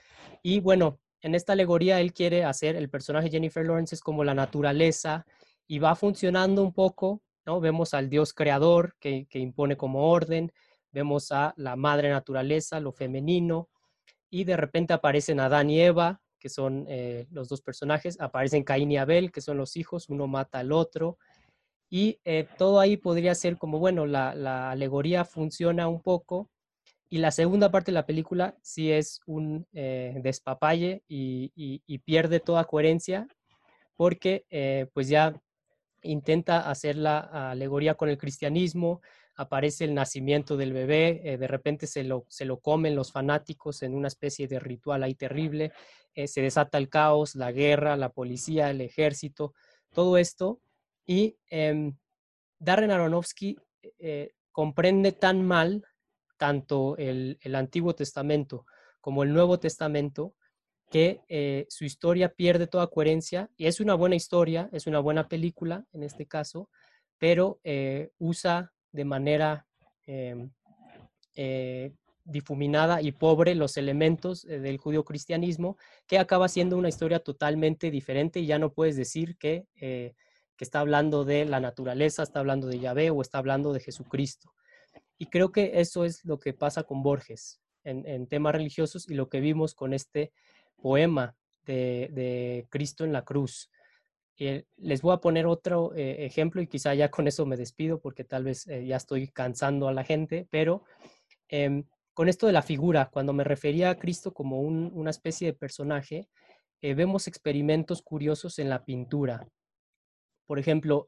[0.41, 4.33] Y bueno, en esta alegoría él quiere hacer, el personaje Jennifer Lawrence es como la
[4.33, 5.25] naturaleza
[5.67, 7.59] y va funcionando un poco, ¿no?
[7.59, 10.51] Vemos al Dios creador que, impone como orden,
[10.91, 13.69] vemos a la madre naturaleza, lo femenino,
[14.29, 18.91] y de repente aparecen Adán y Eva, que son eh, los dos personajes, aparecen Caín
[18.91, 21.17] y Abel, que son los hijos, uno mata al otro,
[21.95, 26.49] y eh, todo ahí podría ser como, bueno, la, alegoría funciona un poco,
[27.09, 32.39] y la segunda parte de la película sí es un eh, despapalle y, y, pierde
[32.39, 33.27] toda coherencia,
[33.95, 34.45] porque
[34.93, 35.41] pues ya
[36.01, 37.19] intenta hacer la
[37.51, 39.01] alegoría con el cristianismo,
[39.35, 43.83] aparece el nacimiento del bebé, eh, de repente se lo, se lo comen los fanáticos
[43.83, 45.71] en una especie de ritual ahí terrible,
[46.13, 49.53] eh, se desata el caos, la guerra, la policía, el ejército,
[49.93, 50.59] todo esto.
[51.05, 51.95] Y em,
[52.59, 53.57] Darren Aronofsky
[53.99, 55.83] eh, comprende tan mal
[56.37, 58.65] tanto el, Antiguo Testamento
[59.01, 60.35] como el Nuevo Testamento
[60.89, 65.27] que eh, su historia pierde toda coherencia y es una buena historia, es una buena
[65.27, 66.69] película en este caso,
[67.17, 69.67] pero eh, usa de manera
[70.05, 70.51] em,
[72.23, 75.77] difuminada y pobre los elementos del judío-cristianismo,
[76.07, 79.65] que acaba siendo una historia totalmente diferente y ya no puedes decir que,
[80.57, 84.53] que está hablando de la naturaleza, está hablando de Yahvé o está hablando de Jesucristo.
[85.17, 89.29] Y creo que eso es lo que pasa con Borges en, temas religiosos y lo
[89.29, 90.33] que vimos con este
[90.81, 93.69] poema de, Cristo en la cruz.
[94.37, 98.01] Eh, les voy a poner otro eh, ejemplo y quizá ya con eso me despido
[98.01, 100.83] porque tal vez eh, ya estoy cansando a la gente, pero
[101.47, 105.53] em, con esto de la figura, cuando me refería a Cristo como una especie de
[105.53, 106.29] personaje,
[106.81, 109.47] vemos experimentos curiosos en la pintura.
[110.45, 111.07] Por ejemplo,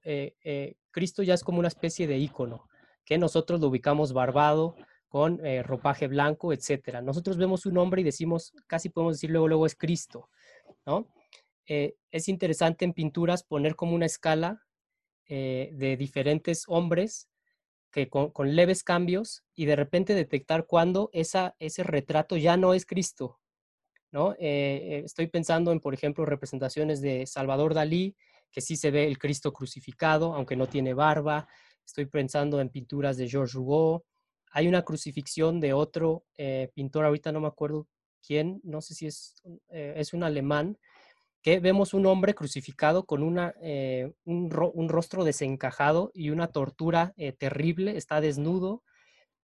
[0.92, 2.68] Cristo ya es como una especie de ícono,
[3.06, 4.76] que nosotros lo ubicamos barbado,
[5.08, 7.02] con eh, ropaje blanco, etcétera.
[7.02, 10.30] Nosotros vemos un hombre y decimos, casi podemos decir luego, luego es Cristo,
[10.86, 11.08] ¿no?
[11.66, 14.64] Eh, es interesante en pinturas poner como una escala
[15.28, 17.30] eh, de diferentes hombres
[17.92, 22.86] que con, leves cambios y de repente detectar cuándo esa, ese retrato ya no es
[22.86, 23.40] Cristo,
[24.12, 24.36] ¿no?
[24.38, 28.16] estoy pensando en, por ejemplo, representaciones de Salvador Dalí,
[28.58, 31.48] que sí se ve el Cristo crucificado, aunque no tiene barba.
[31.86, 34.04] Estoy pensando en pinturas de Georges Rouault,
[34.50, 37.88] hay una crucifixión de otro eh, pintor, ahorita no me acuerdo
[38.26, 39.36] quién, no sé si es,
[39.70, 40.80] eh, es un alemán,
[41.44, 47.96] que vemos un hombre crucificado con una, eh, un, rostro desencajado y una tortura terrible,
[47.96, 48.82] está desnudo.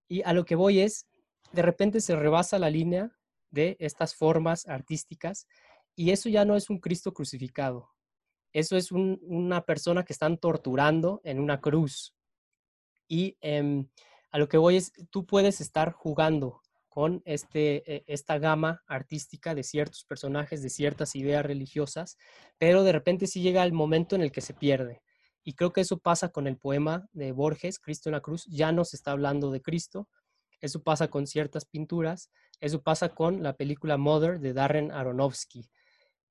[0.08, 1.06] Y a lo que voy es,
[1.52, 3.12] de repente se rebasa la línea
[3.52, 5.46] de estas formas artísticas
[5.96, 7.93] y eso ya no es un Cristo crucificado.
[8.54, 12.16] Eso es una persona que están torturando en una cruz.
[13.08, 13.90] Y em,
[14.32, 19.56] a lo que voy es, tú puedes estar jugando con este, eh, esta gama artística
[19.56, 22.18] de ciertos personajes, de ciertas ideas religiosas,
[22.60, 25.02] pero de repente sí llega el momento en el que se pierde.
[25.44, 28.72] Y creo que eso pasa con el poema de Borges, Cristo en la cruz, ya
[28.72, 30.08] no se está hablando de Cristo,
[30.62, 32.30] eso pasa con ciertas pinturas,
[32.62, 35.70] eso pasa con la película Mother de Darren Aronofsky.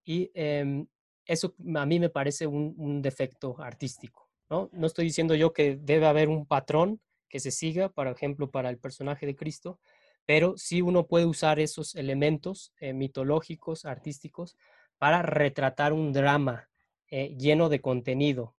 [0.04, 0.86] Y em,
[1.26, 4.28] eso a mí me parece un, defecto artístico.
[4.50, 4.68] ¿no?
[4.72, 8.68] no estoy diciendo yo que debe haber un patrón que se siga, por ejemplo, para
[8.68, 9.80] el personaje de Cristo,
[10.26, 14.56] pero sí uno puede usar esos elementos eh, mitológicos, artísticos,
[14.98, 16.68] para retratar un drama
[17.08, 18.54] eh, lleno de contenido.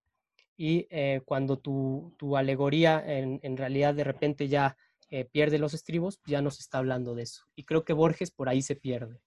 [0.58, 4.76] Y eh, cuando tu, tu alegoría en, en, realidad de repente ya
[5.32, 7.44] pierde los estribos, ya no se está hablando de eso.
[7.56, 9.22] Y creo que Borges por ahí se pierde.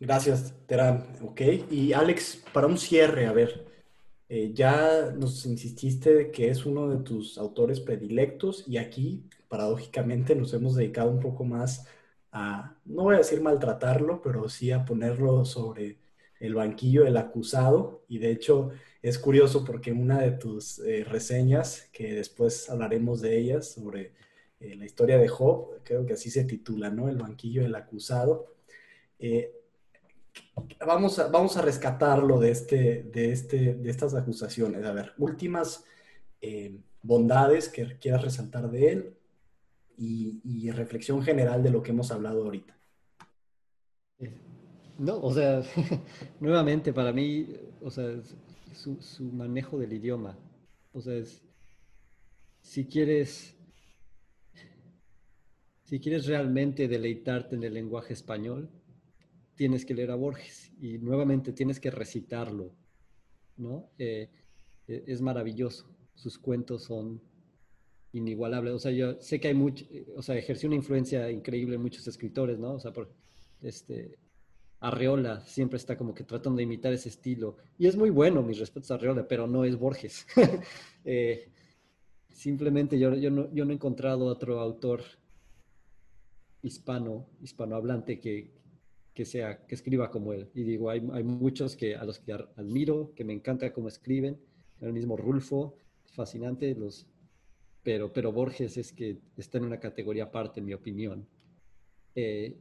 [0.00, 1.06] Gracias, Terán.
[1.22, 1.40] Ok.
[1.70, 3.64] Y Alex, para un cierre, a ver,
[4.28, 10.52] eh, ya nos insististe que es uno de tus autores predilectos y aquí, paradójicamente, nos
[10.54, 11.86] hemos dedicado un poco más
[12.32, 15.98] a, no voy a decir maltratarlo, pero sí a ponerlo sobre
[16.40, 18.04] el banquillo del acusado.
[18.08, 18.72] Y de hecho
[19.02, 24.12] es curioso porque una de tus eh, reseñas, que después hablaremos de ellas, sobre
[24.60, 27.08] eh, la historia de Job, creo que así se titula, ¿no?
[27.08, 28.48] El banquillo del acusado
[30.86, 34.84] vamos a, vamos a rescatarlo de, este, de, este, de estas acusaciones.
[34.84, 35.84] A ver, últimas
[36.40, 39.16] eh, bondades que quieras resaltar de él
[39.96, 42.76] y, reflexión general de lo que hemos hablado ahorita.
[44.98, 45.62] No, o sea,
[46.40, 47.48] nuevamente para mí,
[47.80, 48.20] o sea,
[48.72, 50.36] su, su, manejo del idioma,
[50.92, 51.22] o sea,
[52.60, 53.56] si quieres,
[55.84, 58.68] si quieres realmente deleitarte en el lenguaje español,
[59.54, 62.72] tienes que leer a Borges y nuevamente tienes que recitarlo,
[63.56, 63.90] ¿no?
[63.98, 64.28] Eh,
[64.88, 65.86] e, es maravilloso.
[66.14, 67.20] Sus cuentos son
[68.12, 68.74] inigualables.
[68.74, 69.84] O sea, yo sé que hay mucho,
[70.16, 72.74] o sea, ejerció una influencia increíble en muchos escritores, ¿no?
[72.74, 73.12] O sea, por,
[73.62, 74.18] este,
[74.80, 77.56] Arreola siempre está como que tratando de imitar ese estilo.
[77.78, 80.26] Y es muy bueno, mis respetos a Arreola, pero no es Borges.
[81.06, 81.50] Eh,
[82.30, 85.02] simplemente yo, yo, no, yo no he encontrado otro autor
[86.62, 88.54] hispano, hispanohablante que,
[89.14, 90.50] que, sea, que escriba como él.
[90.54, 94.38] Y digo, hay, hay muchos que, a los que admiro, que me encanta cómo escriben.
[94.80, 95.76] El mismo Rulfo,
[96.12, 97.06] fascinante, los,
[97.82, 101.26] pero, pero Borges es que está en una categoría aparte, en mi opinión.
[102.14, 102.56] Eh,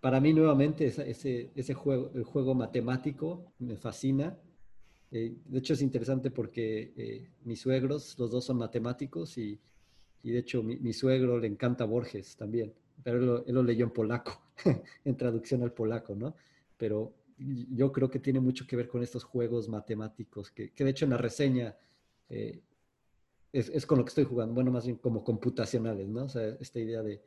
[0.00, 4.38] para mí, nuevamente, ese, ese juego, el juego matemático me fascina.
[5.10, 9.58] Eh, de hecho, es interesante porque eh, mis suegros, los dos son matemáticos y,
[10.22, 13.90] y de hecho, mi, mi, suegro le encanta Borges también pero él lo, leyó en
[13.90, 14.40] polaco,
[15.04, 16.34] en traducción al polaco, ¿no?
[16.76, 21.04] Pero yo creo que tiene mucho que ver con estos juegos matemáticos, que, de hecho
[21.04, 21.76] en la reseña
[22.28, 22.60] eh,
[23.52, 26.24] es, con lo que estoy jugando, bueno, más bien como computacionales, ¿no?
[26.24, 27.20] O sea, esta idea de,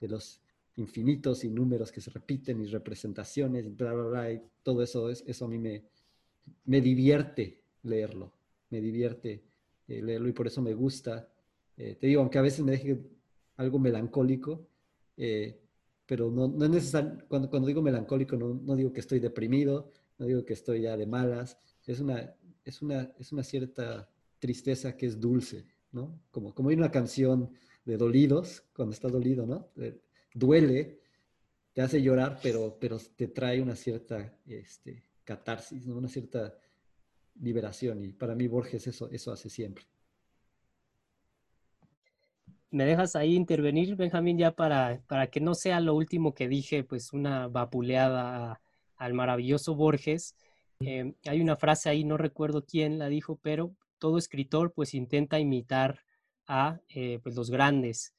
[0.00, 0.38] los
[0.76, 5.08] infinitos y números que se repiten y representaciones y bla, bla, bla, y todo eso,
[5.08, 5.82] es, eso a mí me,
[6.66, 8.30] me divierte leerlo,
[8.68, 9.42] me divierte
[9.88, 11.28] eh, leerlo y por eso me gusta.
[11.76, 12.98] Eh, te digo, aunque a veces me deje
[13.56, 14.66] algo melancólico,
[15.16, 15.60] eh,
[16.06, 19.90] pero no, no, es necesario, cuando, cuando digo melancólico no, no, digo que estoy deprimido,
[20.18, 22.34] no digo que estoy ya de malas, es una,
[22.64, 24.08] es una, es una cierta
[24.38, 26.20] tristeza que es dulce, ¿no?
[26.30, 27.50] Como, como hay una canción
[27.84, 29.70] de dolidos, cuando está dolido, ¿no?
[30.34, 31.00] duele,
[31.72, 35.96] te hace llorar, pero, pero te trae una cierta este, catarsis, ¿no?
[35.96, 36.54] Una cierta
[37.40, 39.84] liberación y para mí Borges eso, eso hace siempre
[42.74, 46.82] me dejas ahí intervenir, Benjamín, ya para, para que no sea lo último que dije,
[46.82, 48.60] pues una vapuleada
[48.96, 50.34] al maravilloso Borges.
[50.80, 55.38] Eh, hay una frase ahí, no recuerdo quién la dijo, pero todo escritor pues intenta
[55.38, 56.00] imitar
[56.48, 58.12] a eh, pues, los grandes.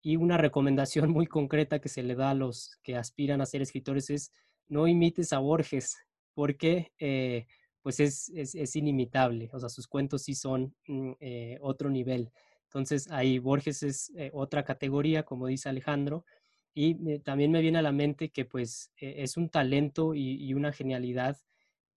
[0.00, 3.60] Y una recomendación muy concreta que se le da a los que aspiran a ser
[3.60, 4.32] escritores es
[4.68, 5.98] no imites a Borges,
[6.32, 7.46] porque eh,
[7.82, 11.12] pues es, es, inimitable, o sea, sus cuentos sí son mm,
[11.60, 12.32] otro nivel.
[12.68, 16.26] Entonces, ahí Borges es eh, otra categoría, como dice Alejandro,
[16.74, 20.72] y también me viene a la mente que pues e, es un talento y, una
[20.72, 21.38] genialidad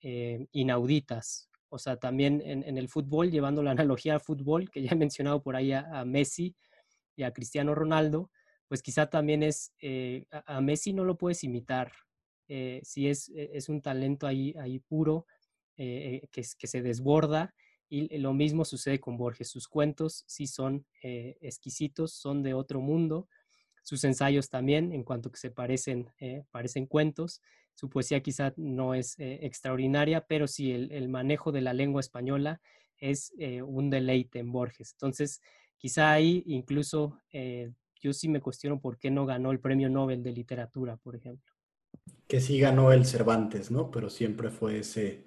[0.02, 1.50] eh, inauditas.
[1.70, 5.44] O sea, también en, el fútbol, llevando la analogía al fútbol, que ya he mencionado
[5.44, 6.56] por ahí a, Messi
[7.18, 8.32] y a Cristiano Ronaldo,
[8.70, 11.92] pues quizá también es, eh, a, Messi no lo puedes imitar.
[12.48, 15.26] si es, e, es un talento ahí, ahí puro,
[15.76, 17.54] que se desborda
[17.94, 19.50] y lo mismo sucede con Borges.
[19.50, 23.28] Sus cuentos sí son eh, exquisitos, son de otro mundo.
[23.84, 27.42] Sus ensayos también, en cuanto que se parecen, eh, parecen cuentos.
[27.76, 32.62] Su poesía quizá no es eh, extraordinaria, pero sí el, manejo de la lengua española
[32.98, 33.34] es
[33.66, 34.94] un deleite en Borges.
[34.94, 35.42] Entonces,
[35.78, 37.20] quizá ahí incluso
[38.00, 41.52] yo sí me cuestiono por qué no ganó el Premio Nobel de Literatura, por ejemplo.
[42.28, 43.90] Que sí ganó el Cervantes, ¿no?
[43.90, 45.26] Pero siempre fue ese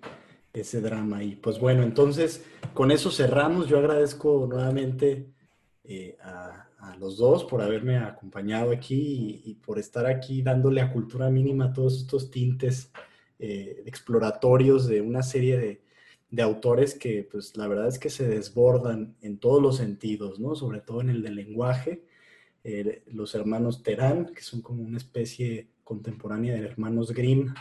[0.55, 1.22] ese drama.
[1.22, 3.68] Y pues bueno, entonces con eso cerramos.
[3.68, 5.26] Yo agradezco nuevamente
[5.85, 6.60] eh, a,
[6.98, 11.97] los dos por haberme acompañado aquí y, por estar aquí dándole a cultura mínima todos
[11.97, 12.93] estos tintes
[13.39, 15.82] eh, exploratorios de una serie de,
[16.31, 20.55] de, autores que pues la verdad es que se desbordan en todos los sentidos, ¿no?
[20.55, 22.05] Sobre todo en el del lenguaje.
[22.64, 27.55] Eh, los hermanos Terán, que son como una especie contemporánea de hermanos Grimm,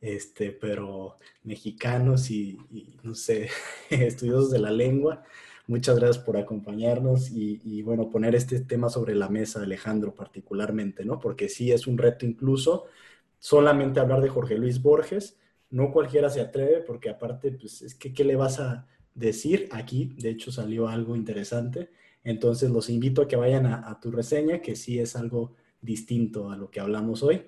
[0.00, 2.58] este, pero mexicanos y,
[3.02, 3.48] no sé,
[3.90, 5.24] estudiosos de la lengua.
[5.66, 11.20] Muchas gracias por acompañarnos y, bueno, poner este tema sobre la mesa, Alejandro, particularmente, ¿no?
[11.20, 12.86] Porque sí es un reto incluso
[13.38, 15.38] solamente hablar de Jorge Luis Borges.
[15.70, 19.68] No cualquiera se atreve porque aparte, pues es que, ¿qué le vas a decir?
[19.70, 21.90] Aquí, de hecho, salió algo interesante.
[22.24, 26.56] Entonces, los invito a que vayan a tu reseña, que sí es algo distinto a
[26.56, 27.42] lo que hablamos hoy.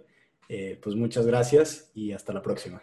[0.49, 2.83] Eh, pues muchas gracias y hasta la próxima.